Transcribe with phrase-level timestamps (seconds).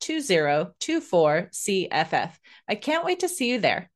[0.00, 2.30] 2024 CFF.
[2.68, 3.90] I can't wait to see you there.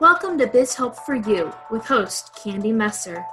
[0.00, 3.24] Welcome to Biz Help for You with host Candy Messer.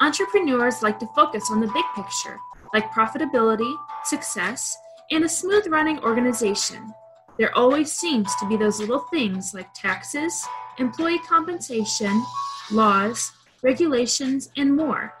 [0.00, 2.38] Entrepreneurs like to focus on the big picture,
[2.74, 3.72] like profitability,
[4.04, 4.76] success,
[5.10, 6.92] and a smooth running organization.
[7.38, 10.44] There always seems to be those little things like taxes,
[10.78, 12.22] employee compensation,
[12.70, 13.32] laws,
[13.62, 15.14] regulations, and more.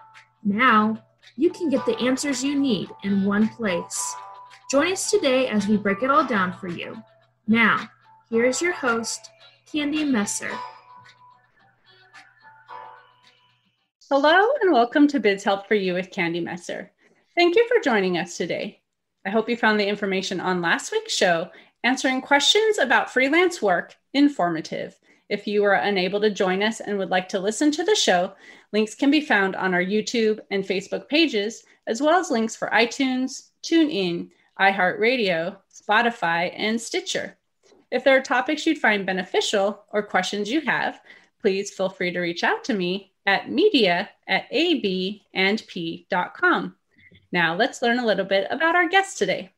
[0.44, 1.02] Now,
[1.36, 4.14] you can get the answers you need in one place.
[4.70, 7.00] Join us today as we break it all down for you.
[7.46, 7.88] Now,
[8.28, 9.30] here is your host,
[9.70, 10.50] Candy Messer.
[14.10, 16.90] Hello, and welcome to Biz Help for You with Candy Messer.
[17.34, 18.80] Thank you for joining us today.
[19.24, 21.48] I hope you found the information on last week's show
[21.84, 24.98] answering questions about freelance work informative
[25.32, 28.34] if you are unable to join us and would like to listen to the show,
[28.70, 32.68] links can be found on our YouTube and Facebook pages, as well as links for
[32.68, 34.28] iTunes, TuneIn,
[34.60, 37.38] iHeartRadio, Spotify, and Stitcher.
[37.90, 41.00] If there are topics you'd find beneficial or questions you have,
[41.40, 45.16] please feel free to reach out to me at media at abandp.com.
[47.32, 49.51] Now let's learn a little bit about our guest today.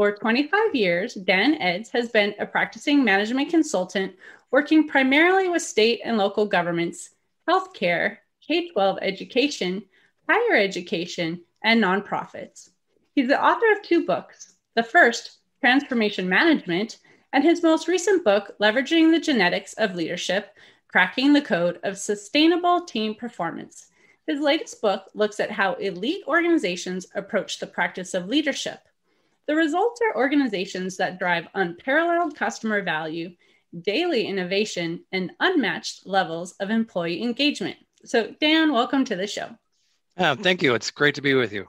[0.00, 4.14] For 25 years, Dan Eds has been a practicing management consultant
[4.50, 7.10] working primarily with state and local governments,
[7.46, 9.82] healthcare, K 12 education,
[10.26, 12.70] higher education, and nonprofits.
[13.14, 16.96] He's the author of two books the first, Transformation Management,
[17.34, 20.56] and his most recent book, Leveraging the Genetics of Leadership
[20.88, 23.88] Cracking the Code of Sustainable Team Performance.
[24.26, 28.80] His latest book looks at how elite organizations approach the practice of leadership.
[29.46, 33.30] The results are organizations that drive unparalleled customer value
[33.82, 37.76] daily innovation, and unmatched levels of employee engagement.
[38.04, 39.50] So, Dan, welcome to the show.
[40.16, 40.74] Thank you.
[40.74, 41.68] It's great to be with you.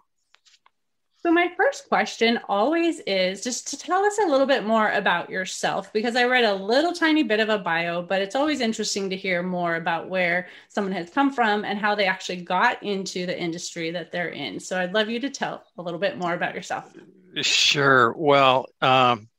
[1.18, 5.30] So, my first question always is just to tell us a little bit more about
[5.30, 9.10] yourself, because I read a little tiny bit of a bio, but it's always interesting
[9.12, 13.28] to hear more about where someone has come from and how they actually got into
[13.28, 14.60] the industry that they're in.
[14.60, 16.92] So, I'd love you to tell a little bit more about yourself.
[17.38, 18.14] Sure.
[18.18, 19.30] Well, um,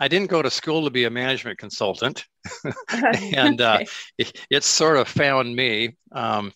[0.00, 2.26] I didn't go to school to be a management consultant,
[2.90, 3.80] and uh,
[4.18, 5.96] it, it, sort of found me.
[6.12, 6.52] Um,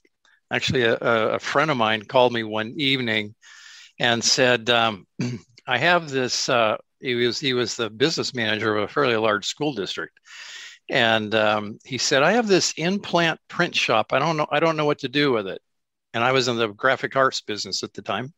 [0.52, 3.34] actually, a, a, friend of mine called me one evening
[4.00, 5.06] and said, um,
[5.66, 9.46] "I have this." Uh, he was he was the business manager of a fairly large
[9.46, 10.18] school district,
[10.90, 14.12] and um, he said, "I have this in-plant print shop.
[14.12, 14.46] I don't know.
[14.50, 15.62] I don't know what to do with it."
[16.12, 18.32] And I was in the graphic arts business at the time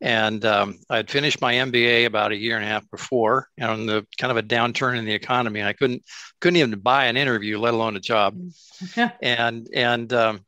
[0.00, 3.88] and um, I had finished my MBA about a year and a half before, and
[3.88, 6.02] the kind of a downturn in the economy, I couldn't
[6.40, 8.38] couldn't even buy an interview, let alone a job.
[9.22, 10.44] and and um,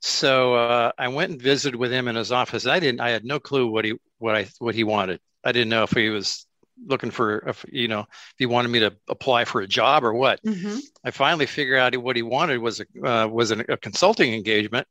[0.00, 2.66] so uh, I went and visited with him in his office.
[2.66, 3.00] I didn't.
[3.00, 5.20] I had no clue what he what I what he wanted.
[5.44, 6.46] I didn't know if he was
[6.86, 10.14] looking for if, you know if he wanted me to apply for a job or
[10.14, 10.40] what.
[10.44, 10.78] Mm-hmm.
[11.04, 14.86] I finally figured out what he wanted was a uh, was an, a consulting engagement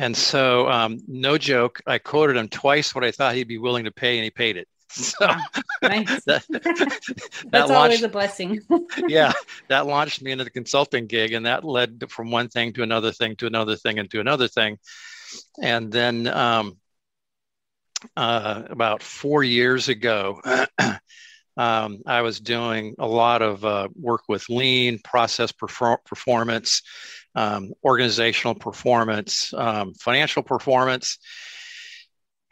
[0.00, 3.84] and so, um, no joke, I quoted him twice what I thought he'd be willing
[3.84, 4.66] to pay, and he paid it.
[4.92, 5.26] So
[5.82, 6.24] nice.
[6.26, 8.60] that, that That's launched, always a blessing.
[9.06, 9.32] yeah,
[9.68, 13.12] that launched me into the consulting gig, and that led from one thing to another
[13.12, 14.78] thing to another thing and to another thing.
[15.62, 16.78] And then um,
[18.16, 20.40] uh, about four years ago,
[21.56, 26.82] um, I was doing a lot of uh, work with lean process perfor- performance
[27.34, 31.18] um, organizational performance, um, financial performance.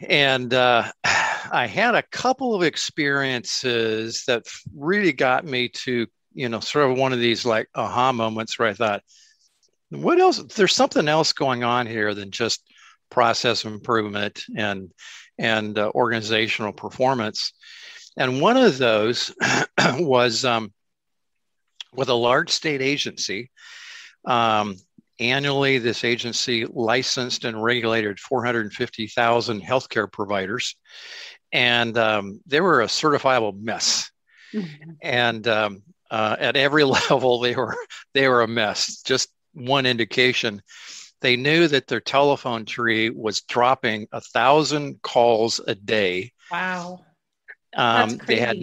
[0.01, 4.47] And uh, I had a couple of experiences that
[4.77, 8.69] really got me to, you know, sort of one of these like aha moments where
[8.69, 9.03] I thought,
[9.91, 10.43] what else?
[10.55, 12.63] There's something else going on here than just
[13.11, 14.93] process improvement and
[15.39, 17.53] and uh, organizational performance.
[18.17, 19.35] And one of those
[19.95, 20.73] was um,
[21.95, 23.51] with a large state agency.
[24.25, 24.77] Um,
[25.21, 30.77] annually, this agency licensed and regulated 450,000 healthcare providers,
[31.53, 34.11] and um, they were a certifiable mess.
[34.53, 34.91] Mm-hmm.
[35.03, 37.77] And um, uh, at every level, they were
[38.15, 39.03] they were a mess.
[39.03, 40.63] Just one indication
[41.21, 46.33] they knew that their telephone tree was dropping a thousand calls a day.
[46.51, 47.05] Wow.
[47.77, 48.59] Um, they had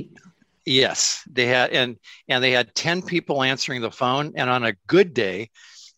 [0.66, 1.98] yes, they had and
[2.28, 4.34] and they had 10 people answering the phone.
[4.36, 5.50] And on a good day,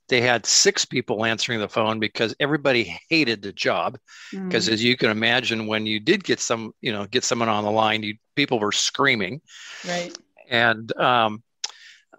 [0.09, 3.97] they had six people answering the phone because everybody hated the job.
[4.31, 4.73] Because mm.
[4.73, 7.71] as you can imagine, when you did get some, you know, get someone on the
[7.71, 9.41] line, you people were screaming.
[9.85, 10.17] Right.
[10.49, 11.43] And um,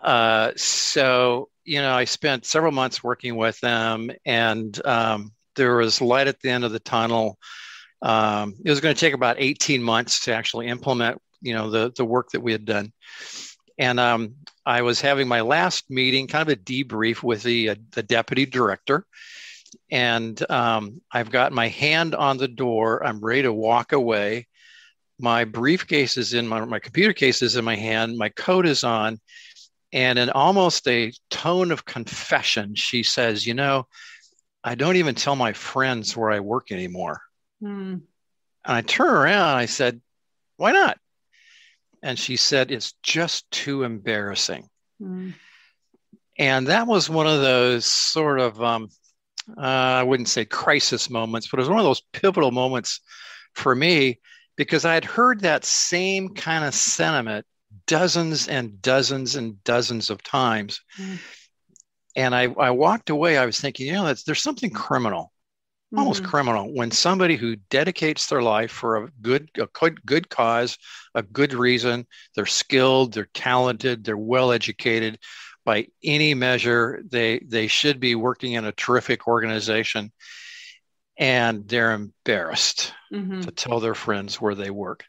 [0.03, 6.01] uh, so you know, I spent several months working with them, and um, there was
[6.01, 7.39] light at the end of the tunnel.
[8.01, 11.93] Um, it was going to take about 18 months to actually implement, you know, the
[11.97, 12.93] the work that we had done.
[13.79, 14.35] And um,
[14.67, 18.47] I was having my last meeting, kind of a debrief with the uh, the deputy
[18.47, 19.07] director,
[19.91, 23.05] and um, I've got my hand on the door.
[23.05, 24.47] I'm ready to walk away.
[25.21, 28.19] My briefcase is in my my computer case is in my hand.
[28.19, 29.21] My coat is on,
[29.93, 33.87] and in almost a tone of confession, she says, You know,
[34.63, 37.23] I don't even tell my friends where I work anymore.
[37.63, 38.03] Mm.
[38.03, 38.03] And
[38.65, 40.01] I turn around and I said,
[40.57, 40.99] Why not?
[42.03, 44.69] And she said, It's just too embarrassing.
[45.01, 45.35] Mm.
[46.39, 48.89] And that was one of those sort of, um,
[49.57, 53.01] uh, I wouldn't say crisis moments, but it was one of those pivotal moments
[53.55, 54.21] for me
[54.57, 57.47] because I had heard that same kind of sentiment
[57.87, 60.81] dozens and dozens and dozens of times.
[60.99, 61.19] Mm.
[62.17, 65.33] And I, I walked away, I was thinking, you know, there's something criminal,
[65.93, 65.99] mm-hmm.
[65.99, 70.79] almost criminal, when somebody who dedicates their life for a good, a good, good cause,
[71.15, 75.19] a good reason, they're skilled, they're talented, they're well educated.
[75.65, 80.13] By any measure, they they should be working in a terrific organization,
[81.19, 83.41] and they're embarrassed mm-hmm.
[83.41, 85.05] to tell their friends where they work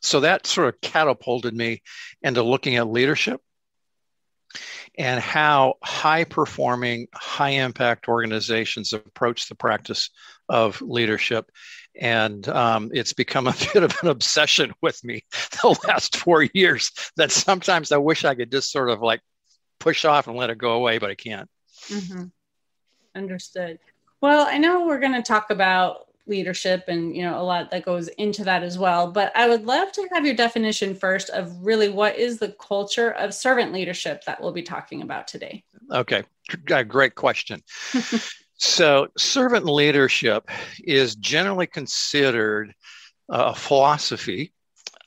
[0.00, 1.82] so that sort of catapulted me
[2.22, 3.40] into looking at leadership
[4.98, 10.10] and how high performing, high impact organizations approach the practice
[10.48, 11.50] of leadership.
[12.00, 15.24] And um, it's become a bit of an obsession with me
[15.62, 19.20] the last four years that sometimes I wish I could just sort of like
[19.78, 21.48] push off and let it go away, but I can't.
[21.88, 22.24] Mm-hmm.
[23.14, 23.78] Understood.
[24.20, 27.84] Well, I know we're going to talk about leadership and you know a lot that
[27.84, 29.10] goes into that as well.
[29.10, 33.10] But i would love to have your definition first of really what is the culture
[33.10, 35.64] of servant leadership that we'll be talking about today.
[35.92, 36.22] Okay.
[36.88, 37.62] Great question.
[38.60, 40.50] So servant leadership
[40.84, 42.74] is generally considered
[43.30, 44.52] a philosophy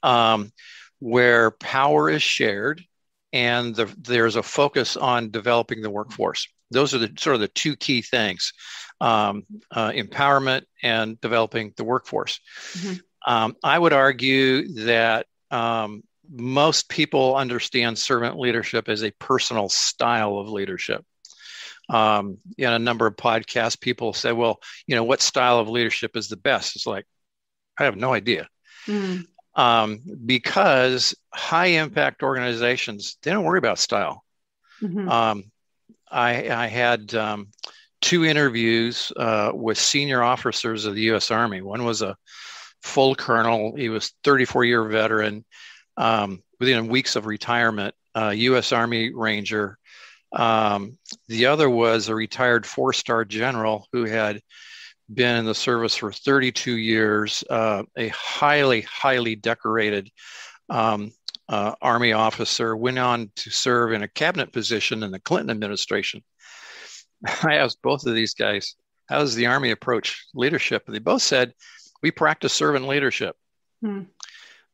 [0.01, 0.51] um,
[0.97, 2.83] where power is shared
[3.31, 7.47] and the, there's a focus on developing the workforce those are the sort of the
[7.47, 8.53] two key things
[9.01, 12.39] um, uh, empowerment and developing the workforce.
[12.73, 12.93] Mm-hmm.
[13.25, 20.37] Um, I would argue that um, most people understand servant leadership as a personal style
[20.37, 21.05] of leadership.
[21.89, 26.15] Um, in a number of podcasts, people say, well, you know, what style of leadership
[26.15, 26.75] is the best?
[26.75, 27.05] It's like,
[27.77, 28.47] I have no idea.
[28.87, 29.25] Mm.
[29.55, 34.23] Um, because high impact organizations, they don't worry about style.
[34.81, 35.09] Mm-hmm.
[35.09, 35.51] Um,
[36.13, 37.47] I, I, had um,
[38.01, 41.31] two interviews uh, with senior officers of the U.S.
[41.31, 41.61] Army.
[41.61, 42.15] One was a
[42.81, 45.43] full colonel; he was 34 year veteran.
[45.97, 48.71] Um, within weeks of retirement, uh, U.S.
[48.71, 49.77] Army Ranger.
[50.31, 54.41] Um, the other was a retired four star general who had
[55.13, 60.09] been in the service for 32 years, uh, a highly, highly decorated
[60.69, 61.11] um,
[61.53, 66.23] uh, Army officer, went on to serve in a cabinet position in the Clinton administration.
[67.43, 68.75] I asked both of these guys,
[69.07, 70.83] how does the Army approach leadership?
[70.87, 71.53] And they both said,
[72.01, 73.35] we practice servant leadership.
[73.81, 74.01] Hmm.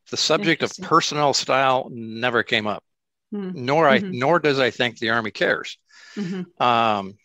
[0.10, 2.84] The subject of personnel style never came up,
[3.32, 3.52] hmm.
[3.54, 4.18] nor I mm-hmm.
[4.18, 5.78] nor does I think the Army cares,
[6.16, 6.64] mm-hmm.
[6.64, 7.18] um,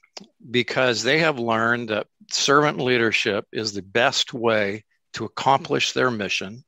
[0.51, 6.65] because they have learned that servant leadership is the best way to accomplish their mission.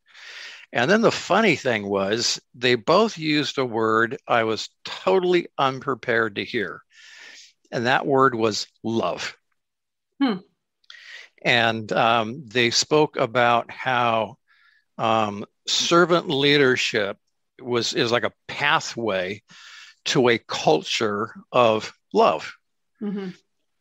[0.76, 6.36] And then the funny thing was, they both used a word I was totally unprepared
[6.36, 6.82] to hear
[7.70, 9.36] and that word was love.
[10.22, 10.38] Hmm.
[11.44, 14.36] And um, they spoke about how
[14.98, 17.18] um, servant leadership
[17.60, 19.42] was is like a pathway
[20.06, 22.54] to a culture of love.
[23.02, 23.30] Mm-hmm.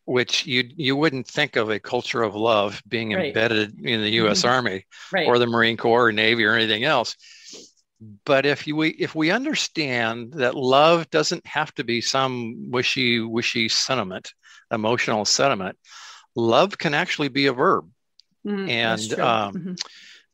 [0.06, 3.28] Which you you wouldn't think of a culture of love being right.
[3.28, 4.40] embedded in the U.S.
[4.40, 4.50] Mm-hmm.
[4.50, 5.28] Army right.
[5.28, 7.16] or the Marine Corps or Navy or anything else.
[8.24, 13.68] But if you if we understand that love doesn't have to be some wishy wishy
[13.68, 14.34] sentiment,
[14.72, 15.78] emotional sentiment,
[16.36, 17.90] love can actually be a verb,
[18.46, 19.74] mm, and um, mm-hmm.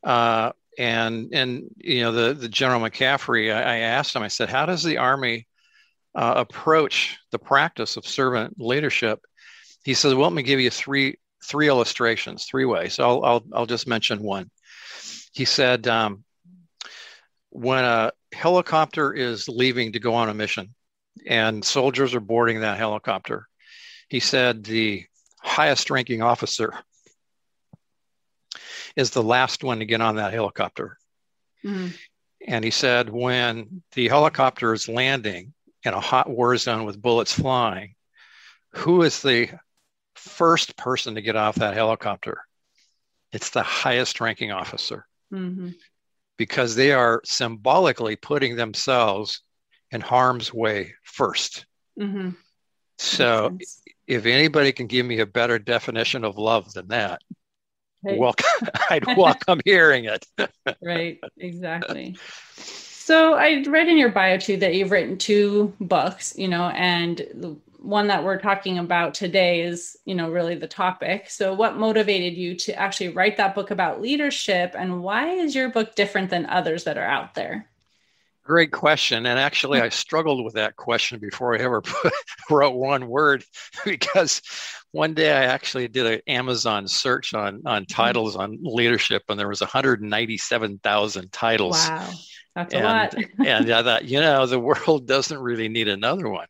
[0.04, 4.50] uh, and and you know the the General McCaffrey, I, I asked him, I said,
[4.50, 5.46] how does the Army
[6.14, 9.20] uh, approach the practice of servant leadership?
[9.84, 12.94] He says, well, let me give you three three illustrations, three ways.
[12.94, 14.50] So I'll I'll, I'll just mention one.
[15.32, 16.24] He said, um,
[17.50, 20.74] when a helicopter is leaving to go on a mission,
[21.26, 23.48] and soldiers are boarding that helicopter,
[24.08, 25.04] he said the
[25.40, 26.72] highest ranking officer
[28.94, 30.98] is the last one to get on that helicopter.
[31.64, 31.88] Mm-hmm.
[32.46, 37.32] And he said, when the helicopter is landing in a hot war zone with bullets
[37.32, 37.94] flying,
[38.72, 39.48] who is the
[40.22, 42.42] first person to get off that helicopter?
[43.32, 45.06] It's the highest ranking officer.
[45.32, 45.70] Mm-hmm.
[46.36, 49.42] Because they are symbolically putting themselves
[49.90, 51.64] in harm's way 1st
[52.00, 52.30] mm-hmm.
[52.98, 53.58] So,
[54.06, 57.20] if anybody can give me a better definition of love than that,
[58.04, 58.18] right.
[58.18, 58.46] welcome,
[58.90, 60.24] I'd welcome hearing it.
[60.82, 62.16] right, exactly.
[62.56, 67.60] So I read in your bio too that you've written two books, you know, and
[67.82, 71.28] one that we're talking about today is, you know, really the topic.
[71.28, 75.68] So what motivated you to actually write that book about leadership and why is your
[75.68, 77.68] book different than others that are out there?
[78.44, 79.26] Great question.
[79.26, 82.12] And actually, I struggled with that question before I ever put,
[82.50, 83.44] wrote one word
[83.84, 84.42] because
[84.90, 87.92] one day I actually did an Amazon search on, on mm-hmm.
[87.92, 91.88] titles on leadership, and there was 197,000 titles.
[91.88, 92.10] Wow.
[92.54, 93.14] That's and, a lot.
[93.46, 96.46] and I thought, you know, the world doesn't really need another one.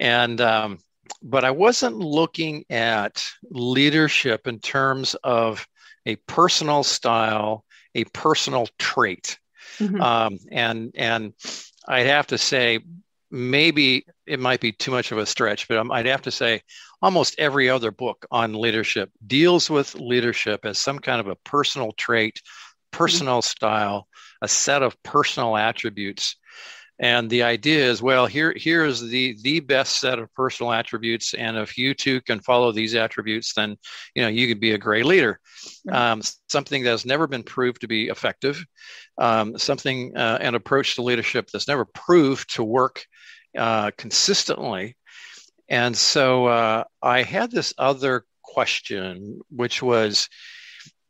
[0.00, 0.78] And, um,
[1.22, 5.66] but I wasn't looking at leadership in terms of
[6.06, 9.38] a personal style, a personal trait.
[9.78, 10.00] Mm-hmm.
[10.00, 11.32] Um, and and
[11.86, 12.80] I'd have to say
[13.30, 16.62] maybe it might be too much of a stretch, but I'd have to say
[17.00, 21.92] almost every other book on leadership deals with leadership as some kind of a personal
[21.92, 22.40] trait,
[22.90, 23.48] personal mm-hmm.
[23.48, 24.08] style,
[24.42, 26.36] a set of personal attributes
[27.02, 31.34] and the idea is well here here is the the best set of personal attributes
[31.34, 33.76] and if you too can follow these attributes then
[34.14, 35.38] you know you could be a great leader.
[35.90, 38.64] Um, something that's never been proved to be effective
[39.18, 43.04] um, something uh, an approach to leadership that's never proved to work
[43.58, 44.96] uh, consistently.
[45.68, 50.28] And so uh, i had this other question which was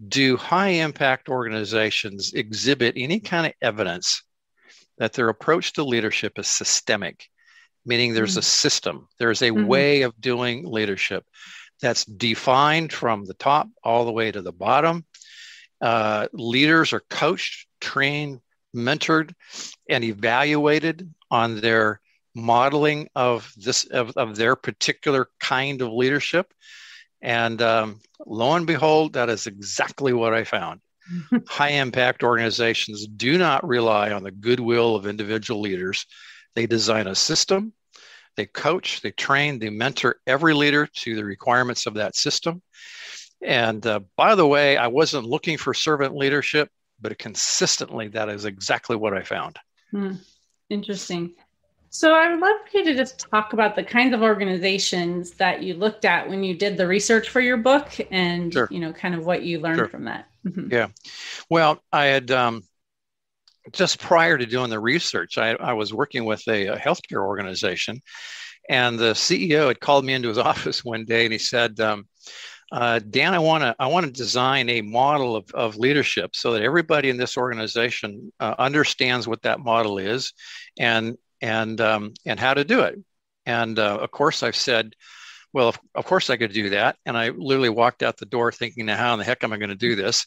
[0.09, 4.23] do high impact organizations exhibit any kind of evidence
[4.99, 7.29] that their approach to leadership is systemic,
[7.85, 8.41] meaning there's mm-hmm.
[8.41, 9.67] a system, there's a mm-hmm.
[9.67, 11.25] way of doing leadership
[11.81, 15.05] that's defined from the top all the way to the bottom.
[15.81, 18.41] Uh, leaders are coached, trained,
[18.75, 19.35] mentored,
[19.89, 22.01] and evaluated on their
[22.35, 26.53] modeling of this of, of their particular kind of leadership.
[27.21, 30.81] And um, lo and behold, that is exactly what I found.
[31.49, 36.07] High impact organizations do not rely on the goodwill of individual leaders.
[36.55, 37.73] They design a system,
[38.37, 42.63] they coach, they train, they mentor every leader to the requirements of that system.
[43.43, 46.69] And uh, by the way, I wasn't looking for servant leadership,
[47.01, 49.59] but consistently, that is exactly what I found.
[49.91, 50.13] Hmm.
[50.71, 51.35] Interesting.
[51.91, 55.63] So I would love for you to just talk about the kinds of organizations that
[55.63, 58.67] you looked at when you did the research for your book and sure.
[58.71, 59.89] you know kind of what you learned sure.
[59.89, 60.27] from that.
[60.47, 60.73] Mm-hmm.
[60.73, 60.89] Yeah.
[61.49, 62.63] Well, I had um,
[63.73, 68.01] just prior to doing the research, I, I was working with a, a, healthcare organization,
[68.69, 72.07] and the CEO had called me into his office one day and he said, um,
[72.73, 76.55] uh, Dan, I want to I want to design a model of, of leadership so
[76.55, 80.33] that everybody in this organization uh, understands what that model is,
[80.79, 82.99] and and um, and how to do it.
[83.45, 84.95] And uh, of course, I've said,
[85.53, 86.97] well, of, of, course I could do that.
[87.05, 89.59] And I literally walked out the door thinking, now how in the heck am I
[89.59, 90.27] going to do this?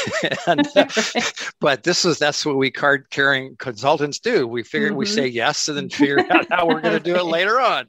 [0.46, 0.68] and,
[1.60, 4.46] but this is that's what we card carrying consultants do.
[4.46, 4.98] We figure mm-hmm.
[4.98, 7.86] we say yes and then figure out how we're going to do it later on.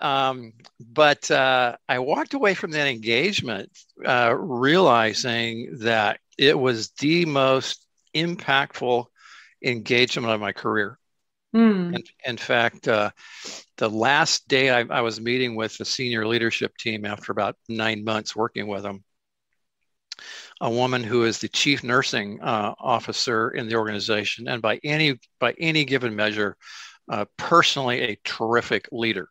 [0.00, 7.24] Um, but uh, I walked away from that engagement uh, realizing that it was the
[7.24, 9.06] most impactful
[9.64, 10.97] engagement of my career.
[11.54, 11.94] Mm.
[11.94, 13.10] In, in, fact, uh,
[13.78, 18.04] the last day I, I, was meeting with the senior leadership team after about nine
[18.04, 19.02] months working with them,
[20.60, 25.18] a woman who is the chief nursing uh, officer in the organization, and by any
[25.40, 26.54] by any given measure,
[27.08, 29.28] uh, personally a terrific leader.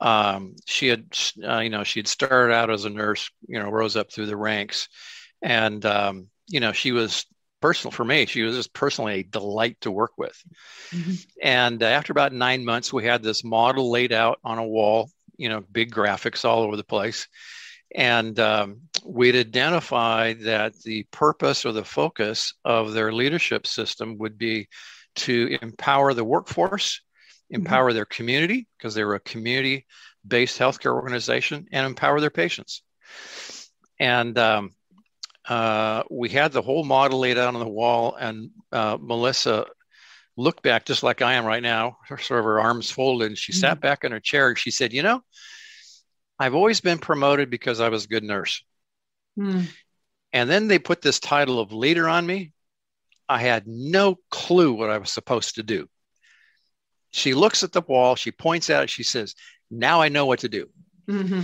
[0.00, 1.04] Um, she had,
[1.42, 4.26] uh, you know, she had started out as a nurse, you know, rose up through
[4.26, 4.88] the ranks,
[5.42, 7.26] and um, you know, she was
[7.60, 8.26] personal for me.
[8.26, 10.36] She was just personally a delight to work with.
[10.90, 11.14] Mm-hmm.
[11.42, 15.48] And after about nine months, we had this model laid out on a wall, you
[15.48, 17.28] know, big graphics all over the place.
[17.94, 24.38] And um, we'd identify that the purpose or the focus of their leadership system would
[24.38, 24.68] be
[25.16, 27.00] to empower the workforce,
[27.52, 27.62] mm-hmm.
[27.62, 27.96] empower mm-hmm.
[27.96, 29.86] their community, because they were a community
[30.26, 32.82] based healthcare organization, and empower their patients.
[33.98, 34.70] And um,
[35.48, 39.66] uh, we had the whole model laid out on the wall, and uh, Melissa
[40.36, 43.52] looked back just like I am right now, sort of her arms folded, and she
[43.52, 43.60] mm-hmm.
[43.60, 45.22] sat back in her chair and she said, You know,
[46.38, 48.64] I've always been promoted because I was a good nurse.
[49.38, 49.66] Mm.
[50.32, 52.52] And then they put this title of leader on me.
[53.28, 55.88] I had no clue what I was supposed to do.
[57.12, 59.34] She looks at the wall, she points at it, she says,
[59.70, 60.68] Now I know what to do.
[61.08, 61.42] Mm-hmm.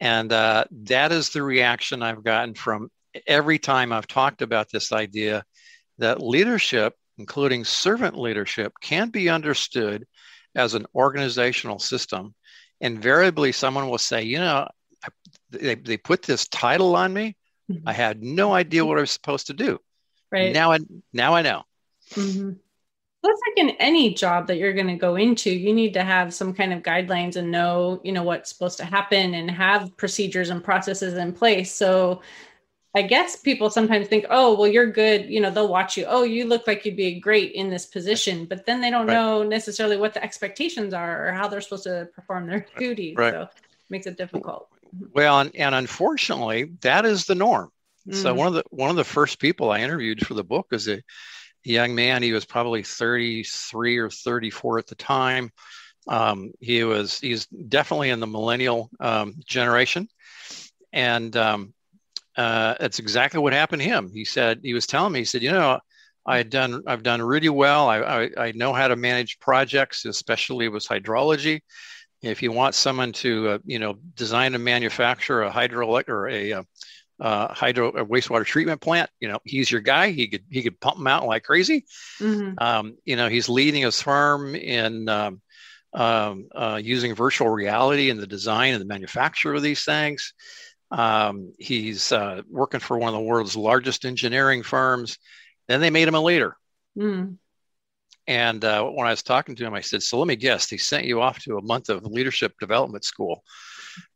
[0.00, 2.90] And uh, that is the reaction I've gotten from
[3.26, 5.44] every time I've talked about this idea
[5.98, 10.06] that leadership, including servant leadership, can be understood
[10.54, 12.34] as an organizational system.
[12.80, 14.68] Invariably, someone will say, you know,
[15.50, 17.36] they, they put this title on me.
[17.70, 17.88] Mm-hmm.
[17.88, 19.78] I had no idea what I was supposed to do.
[20.30, 20.52] Right.
[20.52, 20.78] Now I
[21.12, 21.62] now I know.
[22.12, 22.52] Mm-hmm.
[23.22, 26.32] That's like in any job that you're going to go into, you need to have
[26.32, 30.50] some kind of guidelines and know, you know, what's supposed to happen and have procedures
[30.50, 31.74] and processes in place.
[31.74, 32.22] So
[32.96, 35.26] I guess people sometimes think, oh, well, you're good.
[35.28, 36.06] You know, they'll watch you.
[36.08, 39.12] Oh, you look like you'd be great in this position, but then they don't right.
[39.12, 43.14] know necessarily what the expectations are or how they're supposed to perform their duties.
[43.18, 43.34] Right.
[43.34, 43.50] So it
[43.90, 44.68] makes it difficult.
[45.12, 47.70] Well, and, and unfortunately, that is the norm.
[48.08, 48.14] Mm.
[48.14, 50.88] So one of the one of the first people I interviewed for the book was
[50.88, 51.02] a
[51.64, 52.22] young man.
[52.22, 55.52] He was probably 33 or 34 at the time.
[56.08, 60.08] Um, he was he's definitely in the millennial um, generation,
[60.94, 61.74] and um,
[62.36, 64.10] uh, that's exactly what happened to him.
[64.12, 65.20] He said he was telling me.
[65.20, 65.80] He said, you know,
[66.26, 67.88] I had done I've done really well.
[67.88, 71.60] I, I, I know how to manage projects, especially with hydrology.
[72.22, 76.52] If you want someone to uh, you know design and manufacture a hydro or a
[76.52, 76.62] uh,
[77.20, 80.10] uh, hydro a wastewater treatment plant, you know he's your guy.
[80.10, 81.84] He could he could pump them out like crazy.
[82.20, 82.54] Mm-hmm.
[82.58, 85.40] Um, you know he's leading his firm in um,
[85.94, 90.34] um, uh, using virtual reality in the design and the manufacture of these things.
[90.90, 95.18] Um, he's uh, working for one of the world's largest engineering firms.
[95.68, 96.56] Then they made him a leader.
[96.96, 97.38] Mm.
[98.28, 100.78] And uh, when I was talking to him, I said, "So let me guess, he
[100.78, 103.44] sent you off to a month of leadership development school."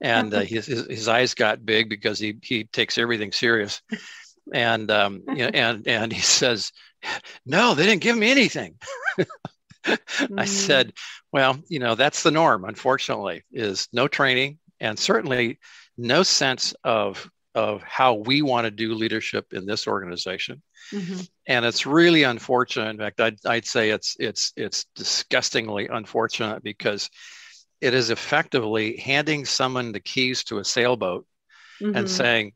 [0.01, 3.81] And uh, his, his, his eyes got big because he he takes everything serious.
[4.53, 6.73] And um, you know, and and he says,
[7.47, 8.77] "No, they didn't give me anything."
[9.19, 9.27] mm.
[10.39, 10.93] I said,
[11.33, 12.65] "Well, you know, that's the norm.
[12.65, 15.61] Unfortunately, is no training, and certainly
[16.01, 20.63] no sense of of how we want to do leadership in this organization.
[20.93, 21.21] Mm-hmm.
[21.49, 22.91] And it's really unfortunate.
[22.91, 27.11] In fact, I'd, I'd say it's it's it's disgustingly unfortunate because
[27.81, 31.27] it is effectively handing someone the keys to a sailboat
[31.81, 31.97] mm-hmm.
[31.97, 32.53] and saying,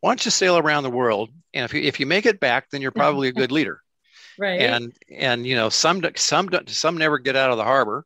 [0.00, 1.30] "Why don't you sail around the world?
[1.54, 3.80] And if you if you make it back, then you're probably a good leader."
[4.38, 4.60] right.
[4.60, 8.04] And and you know some some some never get out of the harbor,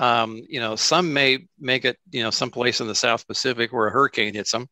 [0.00, 3.86] um, you know, some may make it, you know, someplace in the South Pacific where
[3.86, 4.66] a hurricane hits them,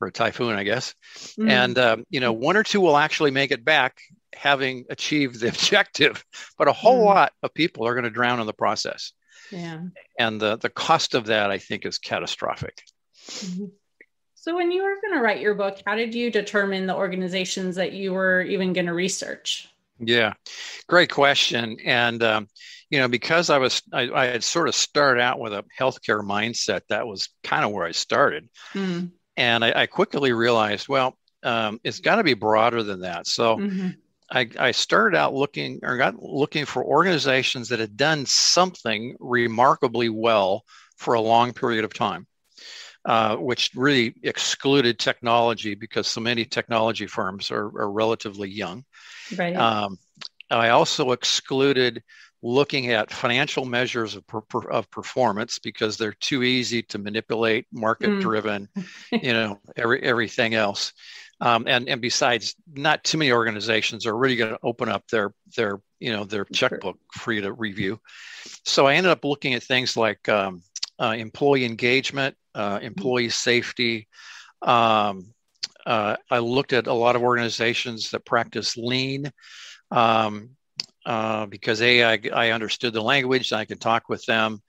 [0.00, 0.94] or a typhoon, I guess.
[1.38, 1.48] Mm.
[1.48, 4.00] And um, you know, one or two will actually make it back,
[4.34, 6.24] having achieved the objective.
[6.58, 7.06] But a whole mm.
[7.06, 9.12] lot of people are going to drown in the process.
[9.52, 9.82] Yeah.
[10.18, 12.82] And the the cost of that, I think, is catastrophic.
[13.28, 13.66] Mm-hmm.
[14.34, 17.76] So, when you were going to write your book, how did you determine the organizations
[17.76, 19.68] that you were even going to research?
[20.00, 20.32] Yeah,
[20.88, 21.78] great question.
[21.84, 22.48] And um,
[22.92, 26.20] you know, because I was, I, I, had sort of started out with a healthcare
[26.20, 26.82] mindset.
[26.90, 29.10] That was kind of where I started, mm.
[29.36, 33.26] and I, I, quickly realized, well, um, it's got to be broader than that.
[33.26, 33.56] So.
[33.56, 33.88] Mm-hmm.
[34.34, 40.08] I, I started out looking or got looking for organizations that had done something remarkably
[40.08, 40.64] well
[40.96, 42.26] for a long period of time.
[43.04, 48.84] Uh, which really excluded technology because so many technology firms are, are relatively young.
[49.36, 49.54] Right.
[49.54, 49.98] Um,
[50.50, 52.02] I also excluded
[52.42, 58.20] looking at financial measures of, per, of performance because they're too easy to manipulate, market
[58.20, 58.86] driven, mm.
[59.22, 60.92] you know, every, everything else.
[61.40, 65.32] Um, and, and besides, not too many organizations are really going to open up their,
[65.56, 68.00] their, you know, their checkbook for you to review.
[68.64, 70.62] So I ended up looking at things like um,
[71.00, 74.08] uh, employee engagement, uh, employee safety.
[74.62, 75.32] Um,
[75.84, 79.32] uh, I looked at a lot of organizations that practice lean.
[79.90, 80.50] Um,
[81.04, 84.62] uh, because a I, I understood the language, I could talk with them,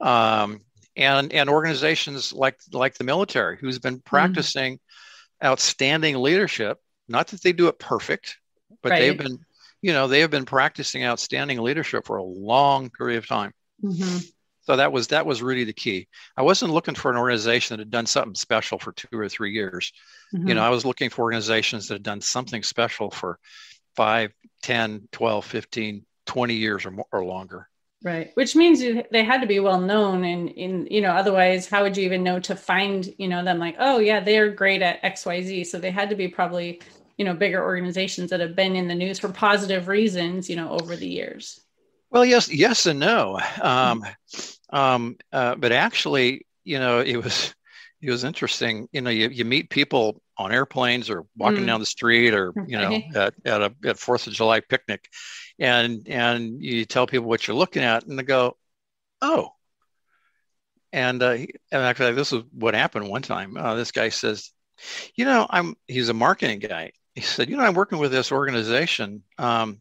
[0.00, 0.60] um,
[0.98, 4.08] and and organizations like like the military who's been mm-hmm.
[4.08, 5.46] practicing mm-hmm.
[5.46, 8.38] outstanding leadership not that they do it perfect
[8.82, 9.00] but right.
[9.00, 9.38] they've been
[9.80, 14.18] you know they have been practicing outstanding leadership for a long period of time mm-hmm.
[14.60, 17.80] so that was that was really the key i wasn't looking for an organization that
[17.80, 19.92] had done something special for two or three years
[20.34, 20.48] mm-hmm.
[20.48, 23.38] you know i was looking for organizations that had done something special for
[23.98, 24.32] 5
[24.62, 27.68] 10 12 15 20 years or more or longer
[28.04, 28.30] Right.
[28.34, 28.80] Which means
[29.10, 32.22] they had to be well known and in, you know, otherwise how would you even
[32.22, 35.66] know to find, you know, them like, oh yeah, they're great at XYZ.
[35.66, 36.80] So they had to be probably,
[37.16, 40.70] you know, bigger organizations that have been in the news for positive reasons, you know,
[40.70, 41.60] over the years.
[42.10, 43.40] Well, yes, yes and no.
[43.60, 44.04] Um,
[44.70, 47.52] um, uh, but actually, you know, it was,
[48.00, 48.88] it was interesting.
[48.92, 51.66] You know, you, you meet people on airplanes or walking mm.
[51.66, 55.08] down the street or, you know, at, at a at Fourth of July picnic.
[55.58, 58.56] And and you tell people what you're looking at and they go
[59.20, 59.50] oh.
[60.92, 63.56] And uh, and actually this is what happened one time.
[63.56, 64.50] Uh, this guy says
[65.16, 66.92] you know i'm he's a marketing guy.
[67.14, 69.22] He said you know i'm working with this organization.
[69.36, 69.80] Um,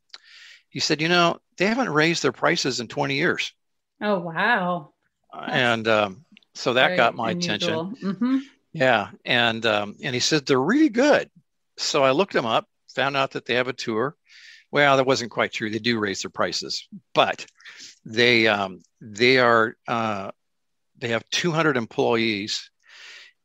[0.69, 3.53] he said you know they haven't raised their prices in 20 years.
[4.01, 4.93] Oh wow.
[5.33, 7.91] And um, so that got my unusual.
[7.91, 8.37] attention mm-hmm.
[8.77, 11.29] Yeah and um, and he said they're really good
[11.77, 14.15] so i looked them up found out that they have a tour
[14.71, 15.69] well, that wasn't quite true.
[15.69, 17.45] They do raise their prices, but
[18.05, 20.31] they um, they are uh,
[20.97, 22.69] they have 200 employees,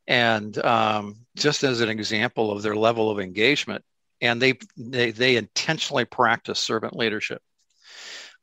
[0.07, 3.85] and um, just as an example of their level of engagement,
[4.21, 7.41] and they they, they intentionally practice servant leadership.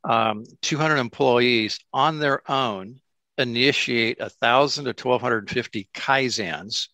[0.05, 3.01] Um, 200 employees on their own
[3.39, 6.89] initiate a thousand to 1250 Kaizens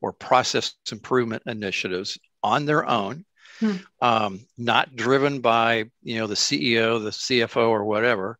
[0.00, 3.24] or process improvement initiatives on their own
[3.60, 3.76] hmm.
[4.00, 8.38] um, not driven by you know the CEO, the CFO, or whatever.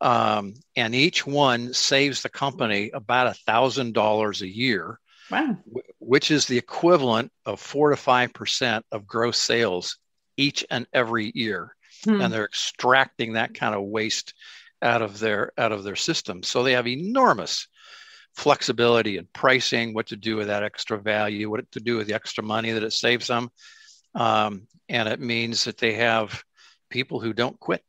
[0.00, 4.98] Um, and each one saves the company about a thousand dollars a year,
[5.30, 5.56] wow.
[5.98, 9.98] which is the equivalent of four to five percent of gross sales
[10.36, 11.74] each and every year.
[12.04, 12.20] Hmm.
[12.20, 14.34] And they're extracting that kind of waste
[14.82, 16.42] out of their out of their system.
[16.42, 17.68] So they have enormous
[18.34, 22.14] flexibility in pricing, what to do with that extra value, what to do with the
[22.14, 23.50] extra money that it saves them.
[24.14, 26.42] Um, and it means that they have
[26.90, 27.82] people who don't quit.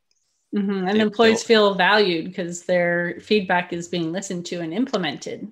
[0.54, 0.88] Mm-hmm.
[0.88, 5.48] And they, employees feel valued because their feedback is being listened to and implemented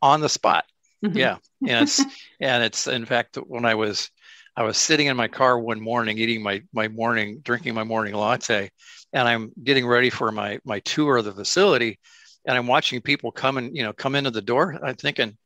[0.00, 0.64] on the spot.
[1.04, 1.18] Mm-hmm.
[1.18, 2.02] Yeah, and it's
[2.40, 4.10] and it's in fact when I was
[4.56, 8.14] I was sitting in my car one morning eating my my morning drinking my morning
[8.14, 8.70] latte,
[9.12, 11.98] and I'm getting ready for my my tour of the facility,
[12.44, 14.78] and I'm watching people come and you know come into the door.
[14.82, 15.36] I'm thinking,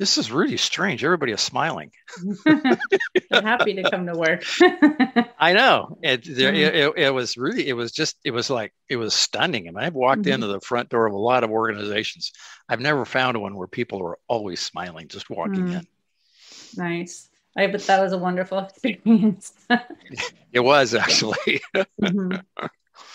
[0.00, 1.04] this is really strange.
[1.04, 1.90] Everybody is smiling.
[3.30, 4.44] happy to come to work.
[5.38, 5.98] I know.
[6.02, 6.98] It, there, mm-hmm.
[6.98, 9.68] it, it, was really, it was just, it was like, it was stunning.
[9.68, 10.32] I mean, I've walked mm-hmm.
[10.32, 12.32] into the front door of a lot of organizations.
[12.66, 15.80] I've never found one where people are always smiling just walking mm.
[15.80, 15.86] in.
[16.78, 17.28] Nice.
[17.56, 19.52] I bet that was a wonderful experience.
[20.52, 21.60] it was actually.
[21.74, 22.36] mm-hmm.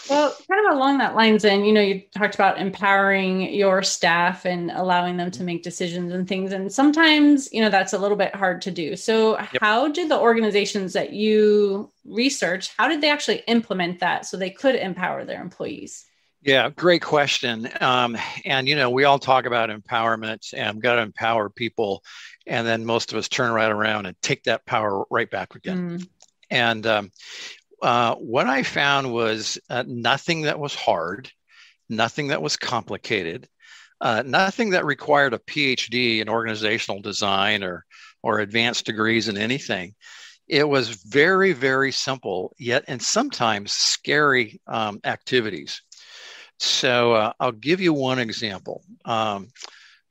[0.10, 4.46] Well, kind of along that lines, and you know, you talked about empowering your staff
[4.46, 6.52] and allowing them to make decisions and things.
[6.52, 8.96] And sometimes, you know, that's a little bit hard to do.
[8.96, 9.58] So, yep.
[9.62, 14.52] how did the organizations that you research, how did they actually implement that so they
[14.52, 16.06] could empower their employees?
[16.46, 17.68] Yeah, great question.
[17.82, 22.04] Um, and you know, we all talk about empowerment and got to empower people,
[22.48, 26.00] and then most of us turn right around and take that power right back again.
[26.00, 26.08] Mm.
[26.50, 27.12] And um,
[27.82, 31.32] uh, what I found was uh, nothing that was hard,
[31.90, 33.48] nothing that was complicated,
[34.02, 37.86] uh, nothing that required a PhD in organizational design or
[38.22, 39.94] or advanced degrees in anything.
[40.48, 45.82] It was very very simple, yet and sometimes scary um, activities.
[46.60, 48.84] So uh, I'll give you one example.
[49.04, 49.50] Um,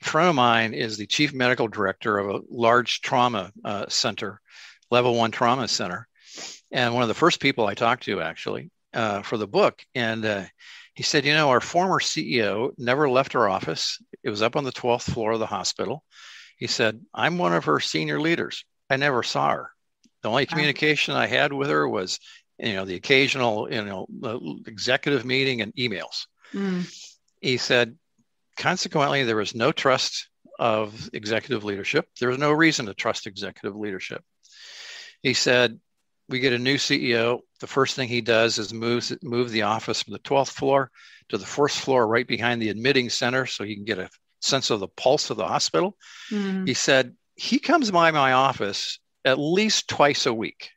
[0.04, 4.40] friend of mine is the chief medical director of a large trauma uh, center,
[4.90, 6.08] level one trauma center
[6.74, 9.82] and one of the first people I talked to actually uh, for the book.
[9.94, 10.42] And uh,
[10.94, 14.02] he said, you know, our former CEO never left her office.
[14.22, 16.04] It was up on the 12th floor of the hospital.
[16.58, 18.64] He said, I'm one of her senior leaders.
[18.90, 19.70] I never saw her.
[20.22, 22.18] The only communication I had with her was,
[22.58, 24.06] you know, the occasional, you know,
[24.66, 26.26] executive meeting and emails.
[26.52, 26.92] Mm.
[27.40, 27.96] He said,
[28.56, 32.06] consequently, there was no trust of executive leadership.
[32.20, 34.22] There was no reason to trust executive leadership.
[35.22, 35.78] He said,
[36.28, 37.40] we get a new CEO.
[37.60, 40.90] The first thing he does is moves move the office from the 12th floor
[41.28, 44.70] to the first floor, right behind the admitting center, so he can get a sense
[44.70, 45.96] of the pulse of the hospital.
[46.30, 46.66] Mm-hmm.
[46.66, 50.70] He said he comes by my office at least twice a week.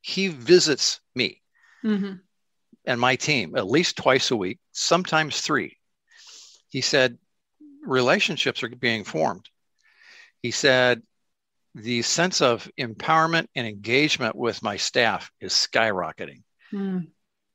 [0.00, 1.40] He visits me
[1.84, 2.14] mm-hmm.
[2.84, 5.76] and my team at least twice a week, sometimes three.
[6.74, 7.18] He said
[7.86, 9.48] relationships are being formed.
[10.42, 11.02] He said,
[11.76, 17.06] the sense of empowerment and engagement with my staff is skyrocketing mm.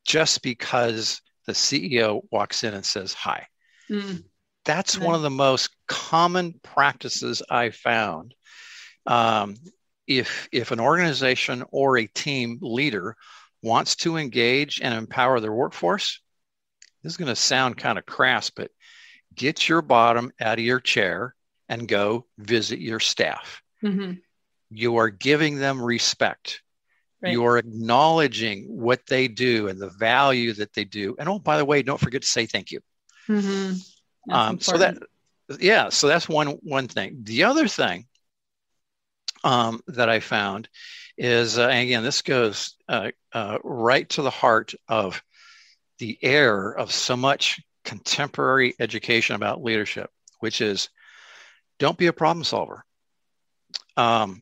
[0.05, 3.45] just because the CEO walks in and says hi.
[3.91, 4.23] Mm.
[4.63, 8.34] That's one of the most common practices I found.
[9.05, 9.58] Um,
[10.08, 13.17] if if an organization or a team leader
[13.62, 16.21] wants to engage and empower their workforce,
[17.03, 18.71] this is going to sound kind of crass, but
[19.39, 21.34] get your bottom out of your chair
[21.69, 23.63] and go visit your staff.
[23.82, 24.15] Mm-hmm.
[24.69, 26.62] You are giving them respect.
[27.21, 27.32] Right.
[27.32, 31.15] You are acknowledging what they do and the value that they do.
[31.17, 32.82] And oh, by the way, don't forget to say thank you.
[33.30, 34.32] Mm-hmm.
[34.32, 34.97] Um, so that,
[35.60, 37.21] yeah, so that's one one thing.
[37.23, 38.08] The other thing
[39.43, 40.67] um, that I found
[41.17, 45.23] is, uh, again, this goes uh, uh, right to the heart of
[45.97, 50.89] the air of so much contemporary education about leadership, which is
[51.80, 52.84] don't be a problem solver.
[53.98, 54.42] Um,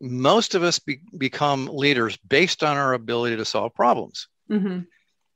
[0.00, 4.28] most of us be, become leaders based on our ability to solve problems.
[4.50, 4.80] Mm-hmm.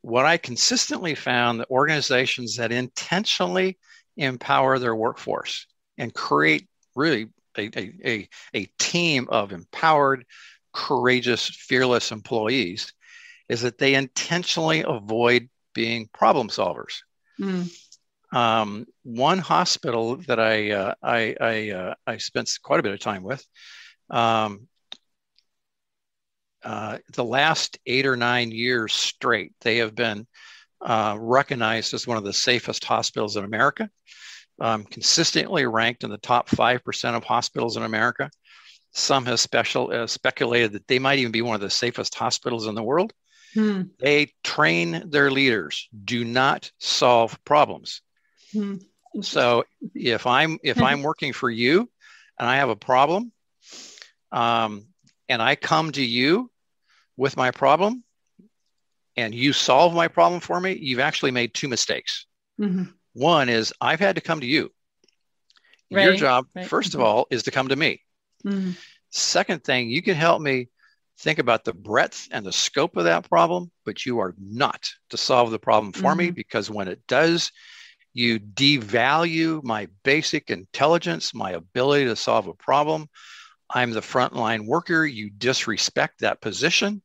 [0.02, 3.78] What I consistently found that organizations that intentionally
[4.16, 5.66] empower their workforce
[5.98, 10.24] and create really a, a, a, a team of empowered,
[10.72, 12.92] courageous, fearless employees
[13.48, 17.02] is that they intentionally avoid being problem solvers.
[17.38, 17.70] Mm.
[18.32, 22.98] Um, one hospital that I uh, I I, uh, I, spent quite a bit of
[22.98, 23.46] time with,
[24.10, 24.66] um,
[26.64, 30.26] uh, the last eight or nine years straight, they have been
[30.80, 33.88] uh, recognized as one of the safest hospitals in America,
[34.60, 38.28] um, consistently ranked in the top five percent of hospitals in America.
[38.92, 42.66] Some have special uh, speculated that they might even be one of the safest hospitals
[42.66, 43.12] in the world.
[43.56, 43.82] Hmm.
[43.98, 45.88] They train their leaders.
[46.04, 48.02] Do not solve problems.
[48.52, 48.76] Hmm.
[49.22, 49.64] So
[49.94, 51.88] if I'm if I'm working for you
[52.38, 53.32] and I have a problem,
[54.30, 54.88] um,
[55.30, 56.50] and I come to you
[57.16, 58.04] with my problem,
[59.16, 62.26] and you solve my problem for me, you've actually made two mistakes.
[62.60, 62.84] Mm-hmm.
[63.14, 64.70] One is I've had to come to you.
[65.90, 66.04] Right.
[66.04, 66.66] Your job, right.
[66.66, 67.00] 1st mm-hmm.
[67.00, 68.02] of all, is to come to me.
[68.44, 68.72] Mm-hmm.
[69.10, 70.68] Second thing, you can help me
[71.18, 75.16] think about the breadth and the scope of that problem, but you are not to
[75.16, 76.18] solve the problem for mm-hmm.
[76.18, 77.50] me because when it does,
[78.12, 83.08] you devalue my basic intelligence, my ability to solve a problem.
[83.68, 85.04] I'm the frontline worker.
[85.04, 87.02] You disrespect that position,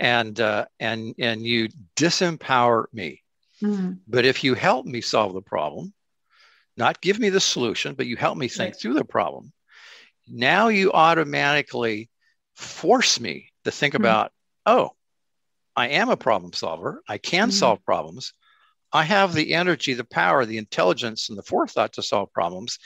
[0.00, 3.22] and uh, and and you disempower me.
[3.62, 3.92] Mm-hmm.
[4.08, 5.92] But if you help me solve the problem,
[6.76, 8.80] not give me the solution, but you help me think right.
[8.80, 9.52] through the problem,
[10.26, 12.08] now you automatically
[12.54, 14.04] force me to think mm-hmm.
[14.04, 14.32] about,
[14.66, 14.90] oh,
[15.74, 17.02] I am a problem solver.
[17.08, 17.56] I can mm-hmm.
[17.56, 18.34] solve problems.
[18.92, 22.78] I have the energy, the power, the intelligence, and the forethought to solve problems.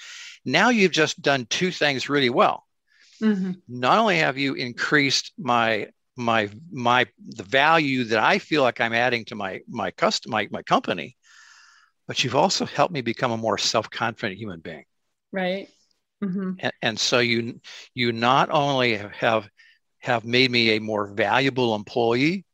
[0.44, 2.64] Now you've just done two things really well.
[3.20, 3.52] Mm-hmm.
[3.66, 8.94] Not only have you increased my my my the value that I feel like I'm
[8.94, 11.16] adding to my my custom my, my company,
[12.06, 14.84] but you've also helped me become a more self-confident human being.
[15.32, 15.68] Right.
[16.22, 16.52] Mm-hmm.
[16.60, 17.60] And, and so you
[17.94, 19.48] you not only have
[20.06, 22.44] have made me a more valuable employee.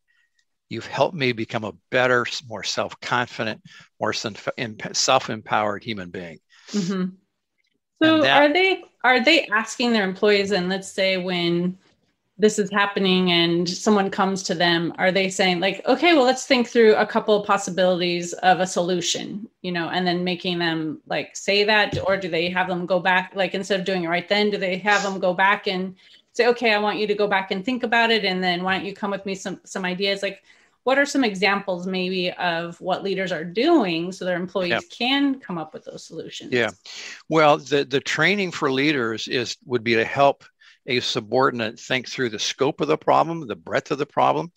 [0.69, 3.63] You've helped me become a better, more self confident,
[4.01, 6.39] more self empowered human being.
[6.71, 7.11] Mm-hmm.
[8.03, 11.79] So that, are they are they asking their employees and let's say when
[12.39, 16.47] this is happening and someone comes to them are they saying like okay well let's
[16.47, 21.01] think through a couple of possibilities of a solution you know and then making them
[21.07, 24.09] like say that or do they have them go back like instead of doing it
[24.09, 25.95] right then do they have them go back and
[26.33, 28.25] say, okay, I want you to go back and think about it.
[28.25, 30.23] And then why don't you come with me some, some ideas?
[30.23, 30.43] Like,
[30.85, 34.81] what are some examples maybe of what leaders are doing so their employees yeah.
[34.91, 36.53] can come up with those solutions?
[36.53, 36.71] Yeah.
[37.29, 40.45] Well, the, the training for leaders is would be to help
[40.87, 44.51] a subordinate think through the scope of the problem, the breadth of the problem.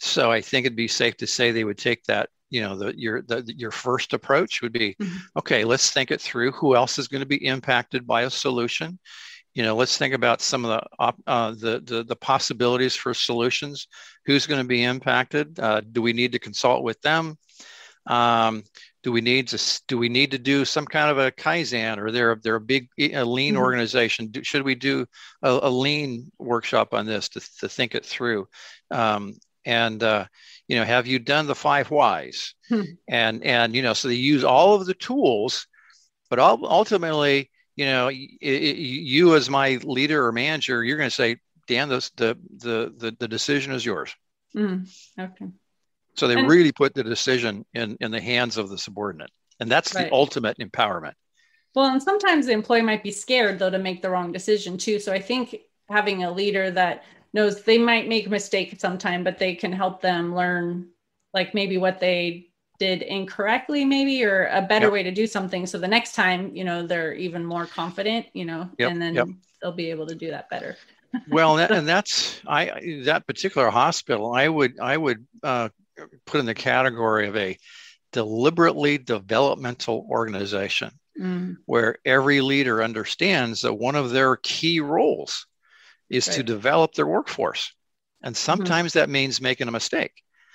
[0.00, 2.98] So I think it'd be safe to say they would take that you know the
[2.98, 5.16] your the, your first approach would be mm-hmm.
[5.36, 8.98] okay let's think it through who else is going to be impacted by a solution
[9.58, 13.88] you know let's think about some of the uh, the, the, the possibilities for solutions.
[14.24, 15.58] Who's going to be impacted?
[15.58, 17.36] Uh, do we need to consult with them?
[18.06, 18.62] Um,
[19.02, 22.12] do we need to do we need to do some kind of a kaizen or
[22.12, 23.62] they're they're a big a lean mm-hmm.
[23.64, 24.28] organization?
[24.28, 25.06] Do, should we do
[25.42, 28.46] a, a, lean workshop on this to, to think it through?
[28.92, 30.26] Um, and uh,
[30.68, 32.54] you know have you done the five whys?
[32.68, 32.82] Hmm.
[33.08, 35.66] and and you know so they use all of the tools
[36.30, 41.36] but ultimately you know, you as my leader or manager, you're going to say,
[41.68, 44.12] Dan, this, the, the, the, the decision is yours.
[44.56, 45.46] Mm, okay.
[46.14, 49.30] So they and, really put the decision in, in the hands of the subordinate.
[49.60, 50.08] and that's right.
[50.08, 51.14] the ultimate empowerment
[51.74, 54.98] well and sometimes the employee might be scared though to make the wrong decision too
[54.98, 55.56] so i think
[55.88, 60.00] having a leader that knows they might make a mistake sometime but they can help
[60.00, 60.88] them learn
[61.34, 62.47] like maybe what they
[62.78, 64.92] did incorrectly maybe or a better yep.
[64.92, 68.44] way to do something so the next time you know they're even more confident you
[68.44, 68.90] know yep.
[68.90, 69.28] and then yep.
[69.60, 70.76] they'll be able to do that better
[71.30, 75.68] well and that's i that particular hospital i would i would uh,
[76.26, 77.58] put in the category of a
[78.12, 81.56] deliberately developmental organization mm.
[81.66, 85.46] where every leader understands that one of their key roles
[86.08, 86.36] is right.
[86.36, 87.72] to develop their workforce
[88.22, 88.40] and mm-hmm.
[88.40, 89.00] sometimes mm-hmm.
[89.00, 90.12] that means making a mistake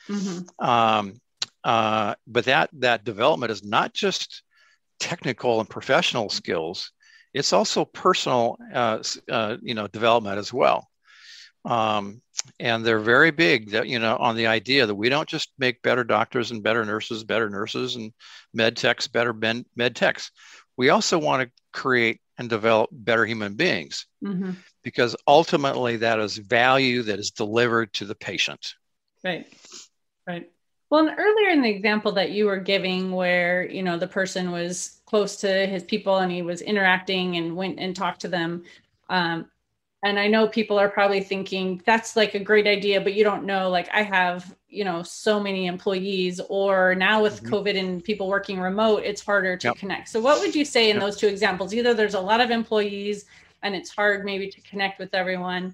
[0.08, 0.66] mm-hmm.
[0.66, 1.20] um,
[1.64, 4.44] uh, but that that development is not just
[5.00, 6.92] technical and professional skills;
[7.34, 10.90] it's also personal, uh, uh, you know, development as well.
[11.66, 12.22] Um,
[12.60, 15.82] and they're very big that you know on the idea that we don't just make
[15.82, 18.12] better doctors and better nurses, better nurses and
[18.54, 20.32] med techs, better med, med techs.
[20.76, 24.52] We also want to create and develop better human beings mm-hmm.
[24.84, 28.74] because ultimately that is value that is delivered to the patient.
[29.24, 29.46] Right.
[30.28, 30.50] Right.
[30.94, 34.52] Well, and earlier in the example that you were giving, where you know the person
[34.52, 38.64] was close to his people and he was interacting and went and talked to them,
[39.10, 39.50] um,
[40.04, 43.44] and I know people are probably thinking that's like a great idea, but you don't
[43.44, 43.72] know.
[43.72, 47.56] Like I have, you know, so many employees, or now with mm-hmm.
[47.56, 49.78] COVID and people working remote, it's harder to yep.
[49.78, 50.10] connect.
[50.10, 51.06] So, what would you say in yep.
[51.06, 51.74] those two examples?
[51.74, 53.26] Either there's a lot of employees
[53.64, 55.74] and it's hard maybe to connect with everyone,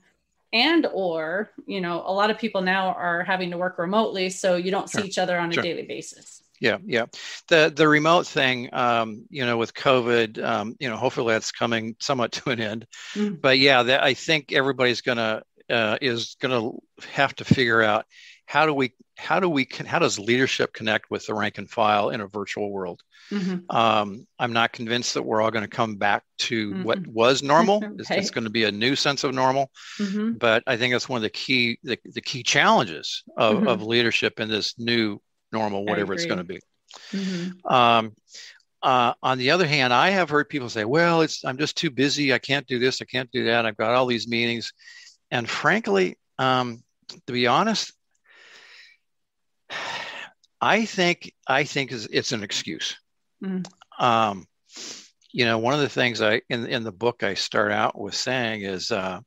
[0.52, 4.56] and or you know a lot of people now are having to work remotely so
[4.56, 5.62] you don't see each other on sure.
[5.62, 7.06] a daily basis yeah yeah
[7.48, 11.96] the the remote thing um, you know with covid um, you know hopefully that's coming
[12.00, 13.36] somewhat to an end mm-hmm.
[13.36, 16.72] but yeah that, i think everybody's gonna uh, is gonna
[17.12, 18.06] have to figure out
[18.50, 22.10] how do we how do we how does leadership connect with the rank and file
[22.10, 23.00] in a virtual world
[23.32, 23.60] mm-hmm.
[23.76, 26.84] um, i'm not convinced that we're all going to come back to mm-hmm.
[26.84, 27.94] what was normal okay.
[28.00, 30.32] it's, it's, going to be a new sense of normal mm-hmm.
[30.32, 33.68] but i think that's one of the key the, the key challenges of, mm-hmm.
[33.68, 36.60] of leadership in this new normal whatever it's going to be
[37.12, 37.72] mm-hmm.
[37.72, 38.12] um,
[38.82, 41.92] uh, on the other hand i have heard people say well it's i'm just too
[41.92, 44.74] busy i can't do this i can't do that i've got all these meetings
[45.30, 46.82] and frankly um,
[47.28, 47.94] to be honest
[50.62, 52.98] I think I think it's an excuse.
[53.44, 53.66] Mm.
[53.98, 54.46] Um,
[55.32, 58.16] you know, one of the things I in in the book I start out with
[58.16, 59.22] saying is uh,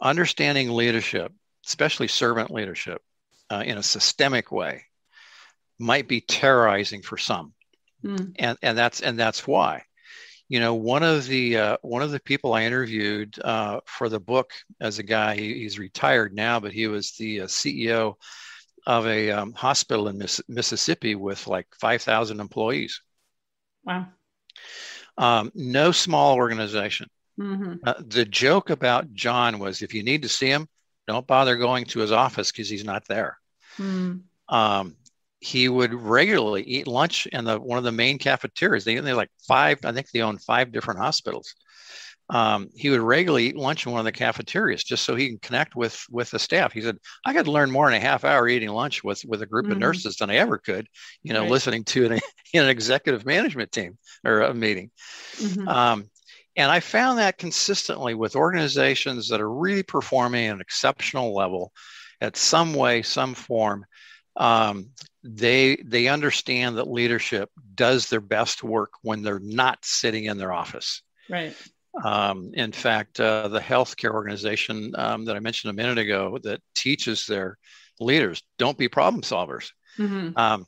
[0.00, 1.32] understanding leadership,
[1.66, 3.00] especially servant leadership,
[3.50, 4.84] uh, in a systemic way,
[5.78, 7.54] might be terrorizing for some,
[8.04, 8.34] mm.
[8.38, 9.84] and and that's and that's why.
[10.48, 14.18] You know, one of the uh, one of the people I interviewed uh, for the
[14.18, 18.16] book as a guy, he, he's retired now, but he was the uh, CEO
[18.86, 23.00] of a um, hospital in Miss- Mississippi with like 5,000 employees.
[23.84, 24.08] Wow.
[25.18, 27.08] Um, no small organization.
[27.38, 27.74] Mm-hmm.
[27.84, 30.68] Uh, the joke about John was if you need to see him,
[31.06, 33.38] don't bother going to his office because he's not there.
[33.78, 34.22] Mm.
[34.48, 34.96] Um,
[35.40, 38.84] he would regularly eat lunch in the one of the main cafeterias.
[38.84, 41.54] They, they like five, I think they own five different hospitals
[42.30, 45.38] um, he would regularly eat lunch in one of the cafeterias just so he can
[45.38, 46.72] connect with with the staff.
[46.72, 49.42] He said, "I got to learn more in a half hour eating lunch with with
[49.42, 49.72] a group mm-hmm.
[49.72, 50.86] of nurses than I ever could,
[51.22, 51.50] you know, right.
[51.50, 52.20] listening to an,
[52.54, 54.90] an executive management team or a meeting."
[55.38, 55.68] Mm-hmm.
[55.68, 56.10] Um,
[56.56, 61.72] and I found that consistently with organizations that are really performing at an exceptional level,
[62.20, 63.86] at some way, some form.
[64.36, 64.90] Um,
[65.24, 70.52] they they understand that leadership does their best work when they're not sitting in their
[70.52, 71.02] office.
[71.28, 71.56] Right.
[72.02, 76.60] Um, in fact, uh, the healthcare organization um, that I mentioned a minute ago that
[76.74, 77.58] teaches their
[77.98, 79.72] leaders don't be problem solvers.
[79.98, 80.36] Mm-hmm.
[80.38, 80.66] Um,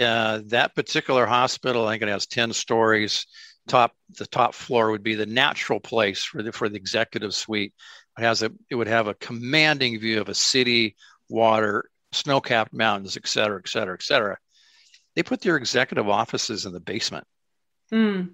[0.00, 3.26] uh, that particular hospital, I think it has 10 stories.
[3.68, 7.74] Top the top floor would be the natural place for the for the executive suite.
[8.18, 10.96] It has a it would have a commanding view of a city,
[11.28, 14.38] water, snow-capped mountains, et cetera, et cetera, et cetera.
[15.14, 17.26] They put their executive offices in the basement.
[17.92, 18.30] Mm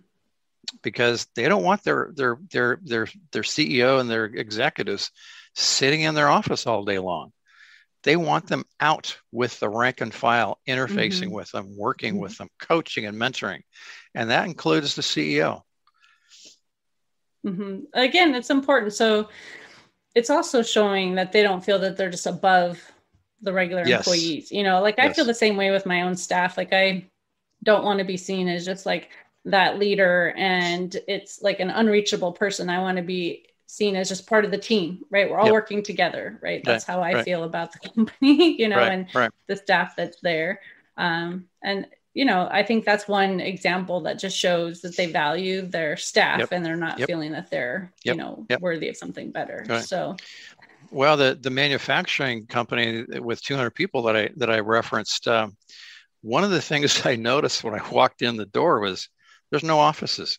[0.82, 5.10] because they don't want their their their their their CEO and their executives
[5.54, 7.32] sitting in their office all day long.
[8.02, 11.30] They want them out with the rank and file, interfacing mm-hmm.
[11.30, 12.22] with them, working mm-hmm.
[12.22, 13.62] with them, coaching and mentoring,
[14.14, 15.62] and that includes the CEO.
[17.46, 17.84] Mm-hmm.
[17.94, 18.92] Again, it's important.
[18.92, 19.28] So
[20.14, 22.80] it's also showing that they don't feel that they're just above
[23.40, 24.00] the regular yes.
[24.00, 24.50] employees.
[24.50, 25.10] You know, like yes.
[25.10, 26.56] I feel the same way with my own staff.
[26.56, 27.08] Like I
[27.62, 29.10] don't want to be seen as just like
[29.44, 34.26] that leader and it's like an unreachable person i want to be seen as just
[34.26, 35.52] part of the team right we're all yep.
[35.52, 37.24] working together right that's right, how i right.
[37.24, 40.60] feel about the company you know right, and the staff that's there
[40.96, 45.62] um, and you know, I think that's one example that just shows that they value
[45.62, 46.52] their staff yep.
[46.52, 47.08] and they're not yep.
[47.08, 49.82] feeling that they're, you know, worthy of something better.
[49.82, 50.16] So,
[50.92, 55.56] well, the the manufacturing company with 200 people that I that I referenced, um,
[56.22, 59.08] one of the things I noticed when I walked in the door was
[59.50, 60.38] there's no offices.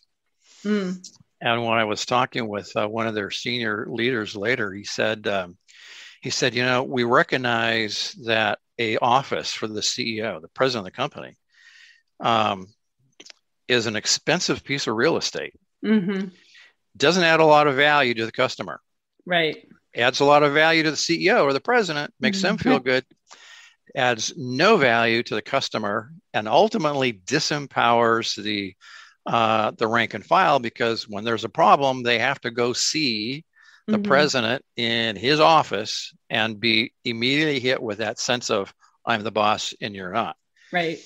[0.64, 1.06] Mm.
[1.40, 5.26] And when I was talking with uh, one of their senior leaders later, he said,
[5.26, 5.56] um,
[6.20, 10.92] he said, you know, we recognize that a office for the CEO, the president of
[10.92, 11.36] the company,
[12.20, 12.66] um,
[13.68, 15.54] is an expensive piece of real estate.
[15.84, 16.28] Mm-hmm.
[16.96, 18.80] Doesn't add a lot of value to the customer.
[19.24, 19.68] Right.
[19.94, 22.46] Adds a lot of value to the CEO or the president, makes mm-hmm.
[22.46, 23.04] them feel good.
[23.96, 28.74] Adds no value to the customer, and ultimately disempowers the
[29.26, 33.44] uh, the rank and file because when there's a problem, they have to go see
[33.86, 34.02] the mm-hmm.
[34.02, 38.72] president in his office and be immediately hit with that sense of
[39.04, 40.36] I'm the boss and you're not.
[40.72, 40.98] Right.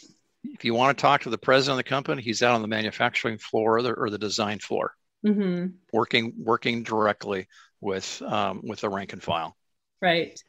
[0.44, 2.68] If you want to talk to the president of the company, he's out on the
[2.68, 5.66] manufacturing floor or the, or the design floor, mm-hmm.
[5.92, 7.46] working working directly
[7.80, 9.54] with um, with the rank and file.
[10.00, 10.40] Right.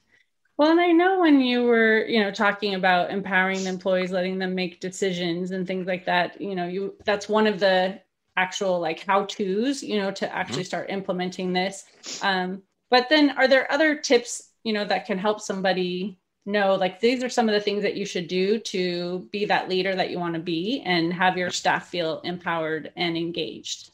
[0.61, 4.37] Well, and I know when you were, you know, talking about empowering the employees, letting
[4.37, 7.99] them make decisions and things like that, you know, you that's one of the
[8.37, 10.65] actual like how to's, you know, to actually mm-hmm.
[10.65, 11.85] start implementing this.
[12.21, 16.99] Um, but then are there other tips, you know, that can help somebody know like
[16.99, 20.11] these are some of the things that you should do to be that leader that
[20.11, 23.89] you want to be and have your staff feel empowered and engaged?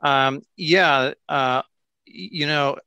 [0.00, 1.60] Um, yeah, uh,
[2.06, 2.78] you know,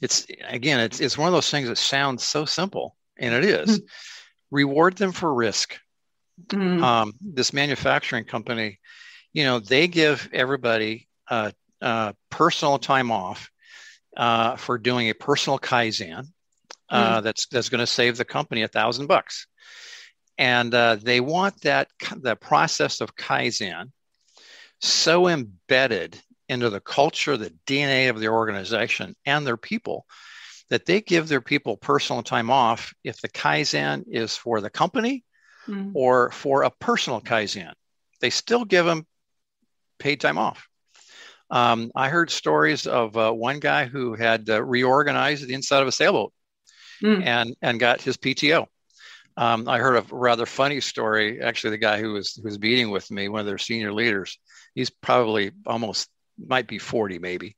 [0.00, 3.78] it's again, it's it's one of those things that sounds so simple, and it is.
[3.78, 3.86] Mm-hmm.
[4.50, 5.78] Reward them for risk.
[6.46, 6.82] Mm-hmm.
[6.82, 8.78] Um, this manufacturing company
[9.34, 11.50] you know, they give everybody uh,
[11.82, 13.50] uh, personal time off
[14.16, 16.28] uh, for doing a personal kaizen.
[16.88, 17.22] Uh, mm.
[17.24, 19.46] That's that's going to save the company a thousand bucks,
[20.38, 23.90] and uh, they want that the process of kaizen
[24.80, 30.06] so embedded into the culture, the DNA of the organization and their people
[30.70, 35.24] that they give their people personal time off if the kaizen is for the company
[35.68, 35.92] mm.
[35.94, 37.72] or for a personal kaizen.
[38.20, 39.06] They still give them
[39.98, 40.66] paid time off.
[41.50, 45.88] Um, I heard stories of uh, one guy who had uh, reorganized the inside of
[45.88, 46.32] a sailboat
[47.02, 47.24] mm.
[47.24, 48.66] and and got his PTO.
[49.36, 51.42] Um, I heard a rather funny story.
[51.42, 54.38] Actually, the guy who was who was meeting with me, one of their senior leaders,
[54.74, 57.56] he's probably almost might be forty, maybe.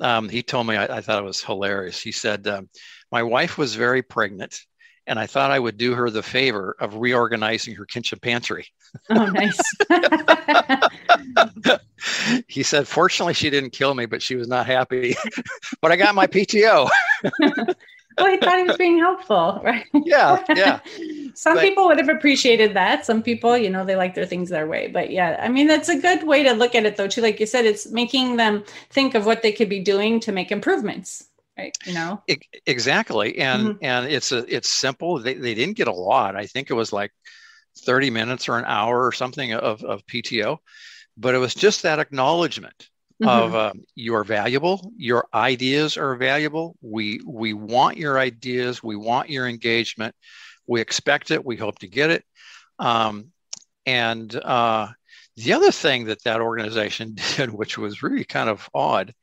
[0.00, 2.00] Um, he told me I, I, thought it was hilarious.
[2.00, 2.68] He said, um,
[3.10, 4.58] "My wife was very pregnant,
[5.06, 8.68] and I thought I would do her the favor of reorganizing her kitchen pantry.
[9.10, 9.60] Oh, nice.
[12.46, 15.16] he said, fortunately, she didn't kill me, but she was not happy.
[15.82, 16.88] but I got my PTO.
[17.22, 19.86] well, he thought he was being helpful, right?
[19.92, 20.80] Yeah, yeah.
[21.34, 23.06] Some but, people would have appreciated that.
[23.06, 24.88] Some people, you know, they like their things their way.
[24.88, 27.22] But yeah, I mean, that's a good way to look at it, though, too.
[27.22, 30.50] Like you said, it's making them think of what they could be doing to make
[30.50, 31.28] improvements
[31.58, 32.22] right you know
[32.66, 33.84] exactly and mm-hmm.
[33.84, 36.92] and it's a it's simple they, they didn't get a lot i think it was
[36.92, 37.12] like
[37.84, 40.58] 30 minutes or an hour or something of, of pto
[41.16, 42.88] but it was just that acknowledgement
[43.22, 43.28] mm-hmm.
[43.28, 49.28] of um, you're valuable your ideas are valuable we we want your ideas we want
[49.28, 50.14] your engagement
[50.66, 52.24] we expect it we hope to get it
[52.78, 53.28] um,
[53.86, 54.88] and uh,
[55.36, 59.14] the other thing that that organization did which was really kind of odd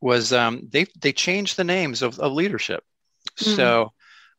[0.00, 2.82] was um, they they changed the names of, of leadership.
[3.38, 3.56] Mm-hmm.
[3.56, 3.92] So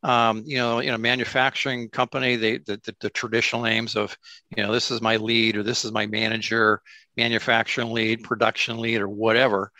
[0.03, 4.17] um, you know, you know, manufacturing company, they the, the, the, traditional names of,
[4.55, 6.81] you know, this is my lead or this is my manager,
[7.15, 9.71] manufacturing lead, production lead, or whatever.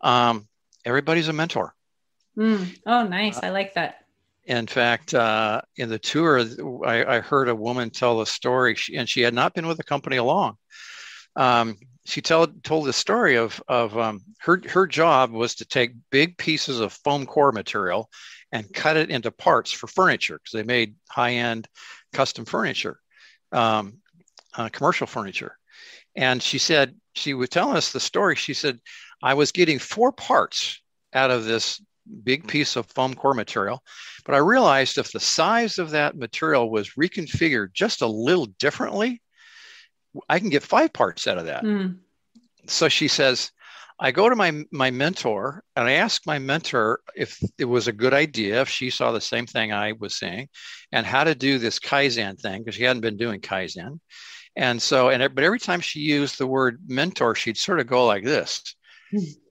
[0.00, 0.48] Um,
[0.84, 1.72] everybody's a mentor.
[2.36, 2.76] Mm.
[2.84, 3.36] Oh, nice!
[3.36, 3.99] Uh, I like that.
[4.50, 6.40] In fact, uh, in the tour,
[6.84, 9.84] I, I, heard a woman tell a story, and she had not been with the
[9.84, 10.56] company long.
[11.36, 15.92] Um, she told told the story of of um, her her job was to take
[16.10, 18.10] big pieces of foam core material
[18.50, 21.68] and cut it into parts for furniture because they made high end
[22.12, 22.98] custom furniture,
[23.52, 23.98] um,
[24.56, 25.56] uh, commercial furniture.
[26.16, 28.34] And she said she was telling us the story.
[28.34, 28.80] She said
[29.22, 30.82] I was getting four parts
[31.14, 31.80] out of this
[32.24, 33.82] big piece of foam core material,
[34.24, 39.22] but I realized if the size of that material was reconfigured just a little differently,
[40.28, 41.64] I can get five parts out of that.
[41.64, 41.98] Mm.
[42.66, 43.50] So she says,
[44.02, 47.92] I go to my my mentor and I ask my mentor if it was a
[47.92, 50.48] good idea, if she saw the same thing I was saying,
[50.90, 54.00] and how to do this Kaizen thing because she hadn't been doing Kaizen.
[54.56, 58.06] And so, and but every time she used the word mentor, she'd sort of go
[58.06, 58.74] like this.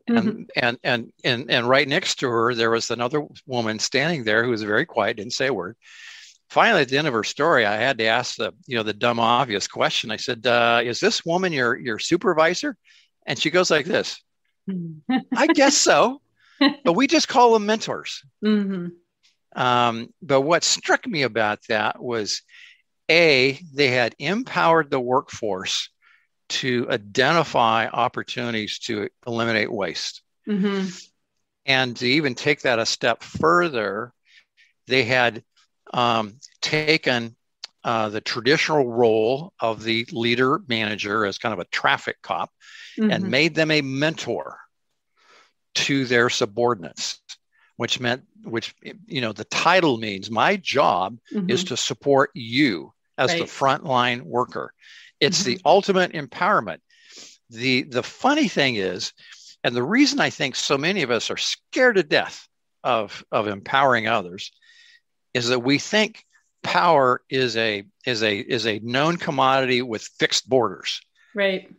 [0.10, 0.18] Mm-hmm.
[0.18, 4.44] And, and and and and right next to her, there was another woman standing there
[4.44, 5.76] who was very quiet, didn't say a word.
[6.50, 8.94] finally, at the end of her story, I had to ask the you know the
[8.94, 10.12] dumb obvious question.
[10.12, 12.76] I said, uh, "Is this woman your your supervisor?"
[13.26, 14.22] And she goes like this.
[15.36, 16.22] I guess so,
[16.84, 18.24] but we just call them mentors.
[18.44, 18.88] Mm-hmm.
[19.60, 22.44] Um, but what struck me about that was,
[23.10, 25.90] a they had empowered the workforce
[26.50, 30.22] to identify opportunities to eliminate waste.
[30.48, 30.88] Mm-hmm.
[31.66, 34.14] And to even take that a step further,
[34.88, 35.44] they had
[35.94, 37.36] um, taken
[37.84, 42.52] uh, the traditional role of the leader manager as kind of a traffic cop
[43.00, 43.12] mm-hmm.
[43.12, 44.58] and made them a mentor
[45.76, 47.20] to their subordinates
[47.80, 48.76] which meant which
[49.08, 51.50] you know the title means my job mm-hmm.
[51.50, 53.40] is to support you as right.
[53.40, 54.74] the frontline worker
[55.20, 56.80] it's the ultimate empowerment.
[57.50, 59.14] The the funny thing is
[59.64, 62.48] and the reason i think so many of us are scared to death
[62.84, 64.52] of of empowering others
[65.34, 66.24] is that we think
[66.64, 71.02] power is a is a is a known commodity with fixed borders.
[71.34, 71.74] Right.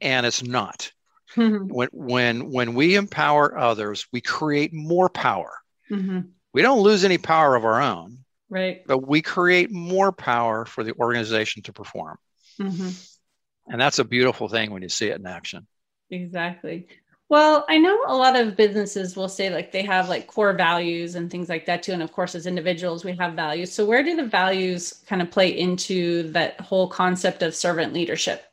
[0.00, 0.92] And it's not.
[1.36, 1.68] Mm-hmm.
[1.68, 5.52] when when when we empower others we create more power.
[5.90, 6.20] Mm-hmm.
[6.54, 8.18] we don't lose any power of our own
[8.50, 8.82] right.
[8.86, 12.18] but we create more power for the organization to perform
[12.60, 13.72] mm-hmm.
[13.72, 15.66] and that's a beautiful thing when you see it in action
[16.10, 16.86] exactly
[17.30, 21.14] well, I know a lot of businesses will say like they have like core values
[21.14, 21.92] and things like that too.
[21.92, 23.70] And of course, as individuals, we have values.
[23.70, 28.44] So, where do the values kind of play into that whole concept of servant leadership?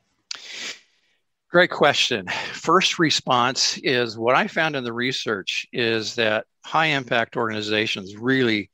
[1.50, 2.26] Great question.
[2.52, 8.70] First response is what I found in the research is that high impact organizations really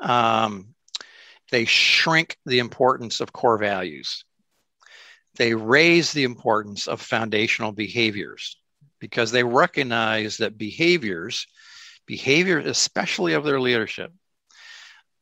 [0.00, 0.74] um,
[1.50, 4.24] they shrink the importance of core values.
[5.36, 8.56] They raise the importance of foundational behaviors
[8.98, 11.46] because they recognize that behaviors,
[12.06, 14.12] behavior especially of their leadership,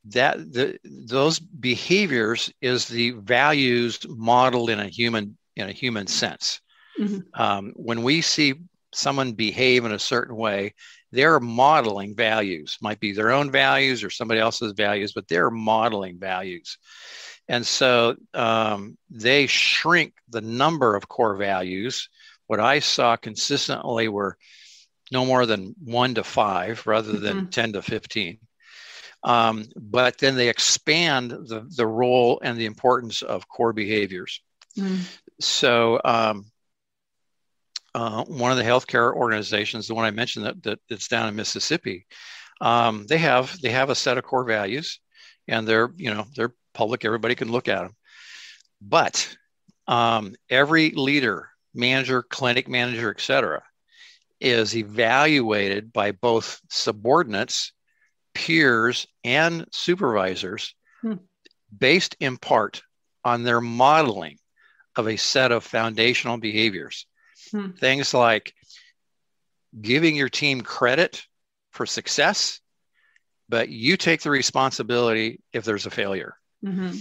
[0.06, 6.60] that the, those behaviors is the values modeled in a human in a human sense.
[6.98, 7.40] Mm-hmm.
[7.40, 8.54] Um, when we see
[8.94, 10.74] someone behave in a certain way,
[11.10, 12.78] they're modeling values.
[12.80, 16.78] Might be their own values or somebody else's values, but they're modeling values.
[17.48, 22.08] And so um, they shrink the number of core values
[22.48, 24.36] what I saw consistently were
[25.12, 27.50] no more than one to five rather than mm-hmm.
[27.50, 28.38] 10 to 15.
[29.22, 34.40] Um, but then they expand the, the role and the importance of core behaviors.
[34.76, 35.00] Mm.
[35.40, 36.46] So, um,
[37.94, 41.36] uh, one of the healthcare organizations, the one I mentioned that, that that's down in
[41.36, 42.06] Mississippi,
[42.60, 45.00] um, they have they have a set of core values,
[45.48, 47.04] and they're you know they're public.
[47.04, 47.96] Everybody can look at them,
[48.80, 49.36] but
[49.86, 53.62] um, every leader manager, clinic manager, et cetera,
[54.40, 57.72] is evaluated by both subordinates,
[58.34, 61.14] peers, and supervisors hmm.
[61.76, 62.82] based in part
[63.24, 64.38] on their modeling
[64.96, 67.06] of a set of foundational behaviors.
[67.50, 67.70] Hmm.
[67.70, 68.52] Things like
[69.80, 71.24] giving your team credit
[71.72, 72.60] for success,
[73.48, 76.34] but you take the responsibility if there's a failure.
[76.64, 76.96] Mm-hmm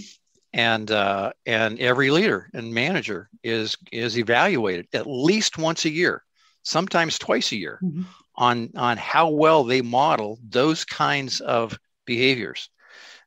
[0.52, 6.24] and uh, and every leader and manager is is evaluated at least once a year,
[6.62, 8.02] sometimes twice a year, mm-hmm.
[8.36, 12.70] on on how well they model those kinds of behaviors,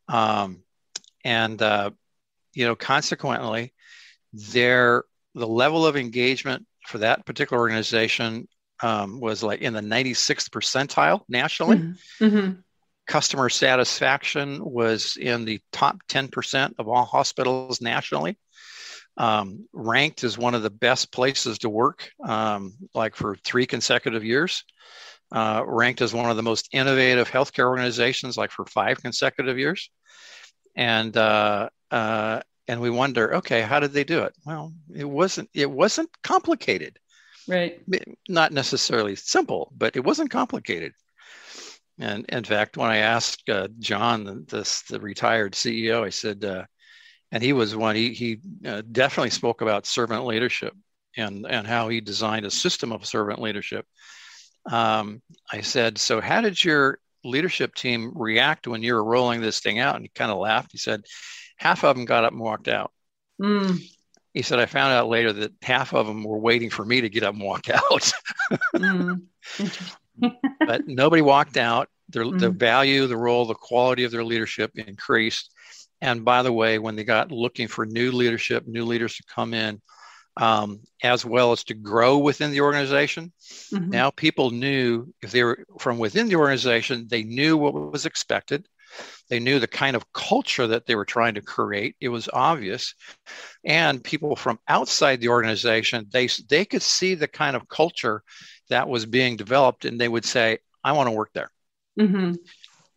[0.07, 0.63] um,
[1.23, 1.91] and uh,
[2.53, 3.73] you know consequently,
[4.33, 5.03] their
[5.35, 8.47] the level of engagement for that particular organization
[8.81, 11.77] um, was like in the 96th percentile nationally.
[11.77, 12.59] Mm-hmm.
[13.11, 18.37] Customer satisfaction was in the top 10% of all hospitals nationally.
[19.17, 24.23] Um, ranked as one of the best places to work, um, like for three consecutive
[24.23, 24.63] years.
[25.29, 29.89] Uh, ranked as one of the most innovative healthcare organizations, like for five consecutive years.
[30.77, 32.39] And uh, uh,
[32.69, 34.33] and we wonder, okay, how did they do it?
[34.45, 36.97] Well, it wasn't it wasn't complicated,
[37.45, 37.81] right?
[38.29, 40.93] Not necessarily simple, but it wasn't complicated.
[42.01, 46.65] And in fact, when I asked uh, John, this the retired CEO, I said, uh,
[47.31, 47.95] and he was one.
[47.95, 50.73] He he uh, definitely spoke about servant leadership
[51.15, 53.85] and and how he designed a system of servant leadership.
[54.65, 55.21] Um,
[55.51, 59.77] I said, so how did your leadership team react when you were rolling this thing
[59.77, 59.95] out?
[59.95, 60.71] And he kind of laughed.
[60.71, 61.03] He said,
[61.57, 62.91] half of them got up and walked out.
[63.39, 63.79] Mm.
[64.33, 67.09] He said, I found out later that half of them were waiting for me to
[67.09, 68.11] get up and walk out.
[68.75, 69.21] mm
[70.59, 71.89] but nobody walked out.
[72.09, 72.39] Their, mm-hmm.
[72.39, 75.53] the value, the role, the quality of their leadership increased.
[76.01, 79.53] And by the way, when they got looking for new leadership, new leaders to come
[79.53, 79.81] in,
[80.37, 83.31] um, as well as to grow within the organization,
[83.71, 83.89] mm-hmm.
[83.89, 88.67] now people knew if they were from within the organization, they knew what was expected.
[89.29, 91.95] They knew the kind of culture that they were trying to create.
[92.01, 92.93] It was obvious.
[93.63, 98.23] And people from outside the organization, they, they could see the kind of culture
[98.71, 101.51] that was being developed and they would say, I want to work there.
[101.99, 102.33] Mm-hmm.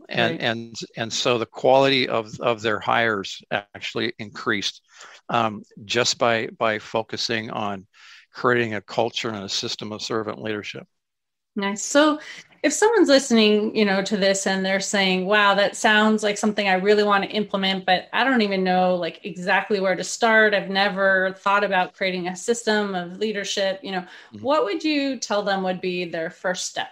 [0.09, 0.41] And, right.
[0.41, 4.83] and, and so the quality of, of their hires actually increased
[5.29, 7.87] um, just by, by focusing on
[8.33, 10.87] creating a culture and a system of servant leadership.
[11.57, 11.85] Nice.
[11.85, 12.19] So
[12.65, 16.67] if someone's listening, you know, to this and they're saying, wow, that sounds like something
[16.67, 20.55] I really want to implement, but I don't even know like exactly where to start.
[20.55, 24.39] I've never thought about creating a system of leadership, you know, mm-hmm.
[24.39, 26.89] what would you tell them would be their first step?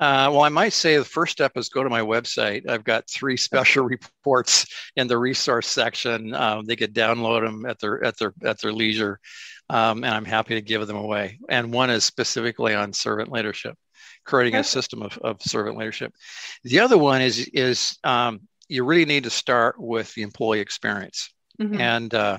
[0.00, 2.68] Uh, well, I might say the first step is go to my website.
[2.68, 4.66] I've got three special reports
[4.96, 6.34] in the resource section.
[6.34, 9.20] Um, they could download them at their at their at their leisure,
[9.70, 11.38] um, and I'm happy to give them away.
[11.48, 13.78] And one is specifically on servant leadership
[14.24, 16.14] creating a system of, of servant leadership.
[16.64, 21.32] The other one is is um, you really need to start with the employee experience,
[21.60, 21.80] mm-hmm.
[21.80, 22.38] and uh,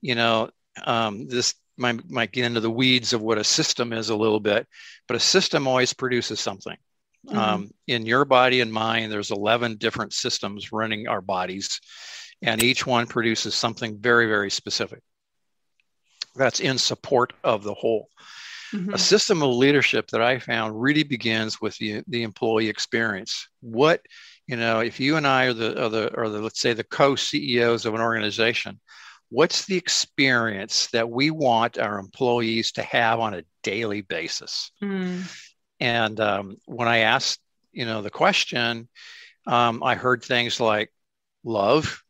[0.00, 0.50] you know
[0.84, 4.40] um, this might, might get into the weeds of what a system is a little
[4.40, 4.66] bit,
[5.08, 6.76] but a system always produces something.
[7.26, 7.38] Mm-hmm.
[7.38, 11.80] Um, in your body and mine, there's 11 different systems running our bodies,
[12.42, 15.00] and each one produces something very, very specific
[16.36, 18.08] that's in support of the whole.
[18.72, 18.94] Mm-hmm.
[18.94, 23.48] A system of leadership that I found really begins with the, the employee experience.
[23.60, 24.00] What,
[24.46, 26.84] you know, if you and I are the, are the, are the let's say, the
[26.84, 28.80] co CEOs of an organization,
[29.28, 34.70] what's the experience that we want our employees to have on a daily basis?
[34.82, 35.22] Mm.
[35.80, 37.40] And um, when I asked,
[37.72, 38.88] you know, the question,
[39.46, 40.92] um, I heard things like
[41.44, 42.02] love,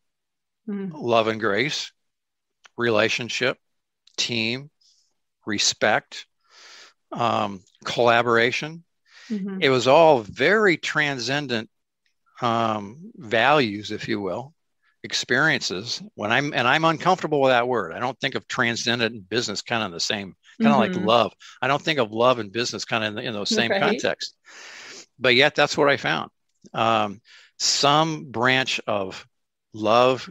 [0.69, 0.91] mm.
[0.95, 1.93] love and grace,
[2.77, 3.59] relationship,
[4.17, 4.71] team,
[5.47, 6.27] respect,
[7.13, 8.85] um, collaboration.
[9.31, 9.59] Mm-hmm.
[9.61, 11.71] It was all very transcendent
[12.41, 14.55] um, values, if you will,
[15.03, 16.03] experiences.
[16.15, 17.93] When I'm and I'm uncomfortable with that word.
[17.93, 20.99] I don't think of transcendent and business kind of the same, kind of mm-hmm.
[20.99, 21.33] like love.
[21.63, 23.81] I don't think of love and business kind of in, in those same right.
[23.81, 24.35] contexts.
[25.19, 26.31] But yet, that's what I found.
[26.73, 27.21] Um,
[27.59, 29.27] some branch of
[29.73, 30.29] love,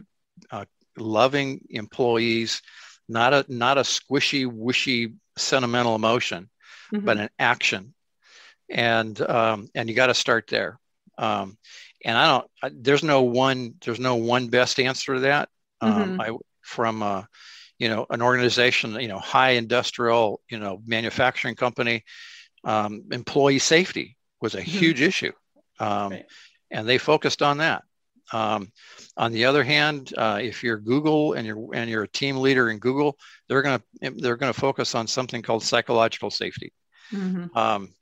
[0.50, 0.66] uh,
[0.96, 2.62] loving employees,
[3.08, 6.50] not a not a squishy, wishy, sentimental emotion,
[6.94, 7.06] mm-hmm.
[7.06, 7.94] but an action.
[8.70, 10.78] And um, and you got to start there.
[11.18, 11.58] Um,
[12.04, 12.26] and I
[12.62, 12.84] don't.
[12.84, 13.74] There's no one.
[13.84, 15.48] There's no one best answer to that.
[15.80, 16.20] Um, mm-hmm.
[16.20, 17.22] I from uh,
[17.78, 22.04] you know an organization, you know, high industrial, you know, manufacturing company.
[22.64, 24.78] Um, employee safety was a mm-hmm.
[24.78, 25.32] huge issue,
[25.80, 26.26] um, right.
[26.70, 27.82] and they focused on that.
[28.32, 28.72] Um,
[29.16, 32.70] on the other hand, uh, if you're Google and you're and you're a team leader
[32.70, 33.16] in Google,
[33.48, 36.72] they're gonna they're gonna focus on something called psychological safety.
[37.12, 37.56] Mm-hmm.
[37.56, 37.94] Um,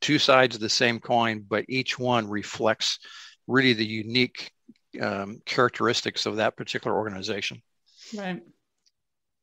[0.00, 2.98] two sides of the same coin, but each one reflects
[3.46, 4.52] really the unique
[5.00, 7.62] um, characteristics of that particular organization.
[8.16, 8.42] Right.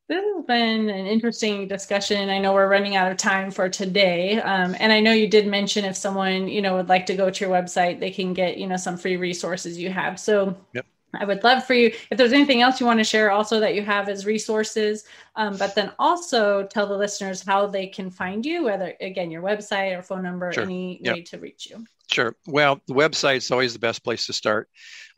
[0.09, 2.29] This has been an interesting discussion.
[2.29, 5.47] I know we're running out of time for today, um, and I know you did
[5.47, 8.57] mention if someone you know would like to go to your website, they can get
[8.57, 10.19] you know some free resources you have.
[10.19, 10.85] So yep.
[11.13, 13.75] I would love for you if there's anything else you want to share also that
[13.75, 15.05] you have as resources,
[15.35, 19.41] um, but then also tell the listeners how they can find you, whether again your
[19.41, 20.63] website or phone number, sure.
[20.63, 21.15] any yep.
[21.15, 21.85] way to reach you.
[22.11, 22.35] Sure.
[22.47, 24.69] Well, the website's always the best place to start.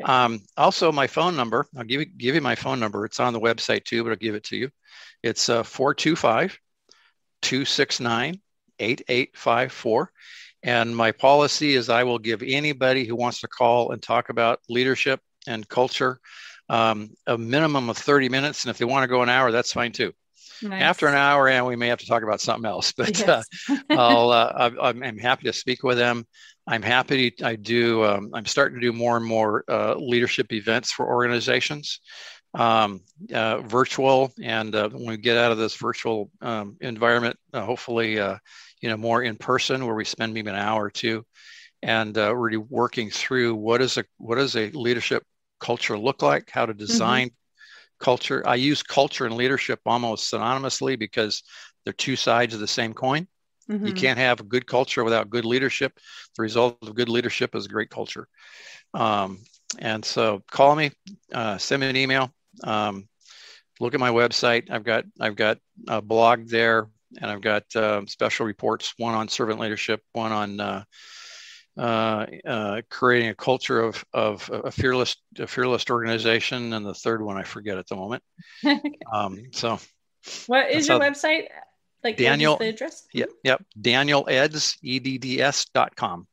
[0.02, 0.12] Okay.
[0.12, 3.06] Um, also, my phone number, I'll give you, give you my phone number.
[3.06, 4.70] It's on the website too, but I'll give it to you.
[5.24, 6.60] It's uh, 425
[7.42, 8.40] 269
[8.80, 10.12] 8854.
[10.64, 14.60] And my policy is I will give anybody who wants to call and talk about
[14.68, 16.20] leadership and culture
[16.70, 18.64] um, a minimum of 30 minutes.
[18.64, 20.14] And if they want to go an hour, that's fine too.
[20.62, 20.82] Nice.
[20.82, 22.94] After an hour, and we may have to talk about something else.
[22.98, 23.46] But yes.
[23.68, 26.26] uh, I'll, uh, I'm, I'm, happy to speak with them.
[26.66, 27.32] I'm happy.
[27.32, 28.06] To, I do.
[28.06, 32.00] Um, I'm starting to do more and more uh, leadership events for organizations,
[32.54, 33.02] um,
[33.34, 38.18] uh, virtual, and uh, when we get out of this virtual um, environment, uh, hopefully,
[38.18, 38.38] uh,
[38.82, 41.26] you know, more in person, where we spend maybe an hour or two,
[41.84, 45.24] and uh, really working through what is a what is a leadership
[45.66, 46.80] culture look like, how to mm-hmm.
[46.80, 48.04] design mm-hmm.
[48.04, 48.44] culture.
[48.46, 51.44] I use culture and leadership almost synonymously because
[51.84, 53.28] they're two sides of the same coin.
[53.70, 53.88] Mm-hmm.
[53.88, 55.92] You can't have a good culture without good leadership.
[56.36, 58.28] The result of good leadership is a great culture.
[58.94, 59.40] Um,
[59.80, 60.92] and so call me,
[61.34, 62.32] uh, send me an email.
[62.64, 63.08] Um,
[63.80, 64.70] look at my website.
[64.70, 65.58] I've got I've got
[65.88, 66.88] a blog there,
[67.20, 68.94] and I've got uh, special reports.
[68.98, 70.84] One on servant leadership, one on uh,
[71.78, 77.22] uh, uh creating a culture of of a fearless a fearless organization, and the third
[77.22, 78.24] one I forget at the moment.
[79.14, 79.80] um, so,
[80.48, 81.48] what is your website?
[82.04, 83.08] Like Daniel, the address?
[83.14, 83.66] Yep, yep.
[83.82, 86.28] Daniel Edds, E-D-D-S dot com.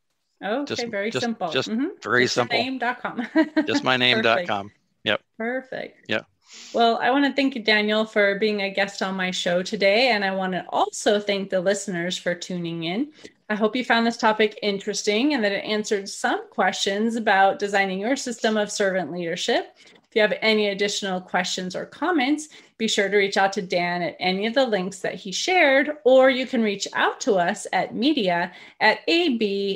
[0.44, 1.50] Okay, just, very just, simple.
[1.50, 1.86] Just mm-hmm.
[2.02, 2.58] very just simple.
[2.58, 3.26] Name.com.
[3.66, 4.70] just my name.com.
[5.04, 5.20] Yep.
[5.38, 6.04] Perfect.
[6.08, 6.26] Yep.
[6.74, 10.08] Well, I want to thank you, Daniel, for being a guest on my show today.
[10.08, 13.12] And I want to also thank the listeners for tuning in.
[13.52, 18.00] I hope you found this topic interesting and that it answered some questions about designing
[18.00, 19.76] your system of servant leadership.
[20.08, 22.48] If you have any additional questions or comments,
[22.78, 25.98] be sure to reach out to Dan at any of the links that he shared,
[26.04, 29.66] or you can reach out to us at media at abandp.com.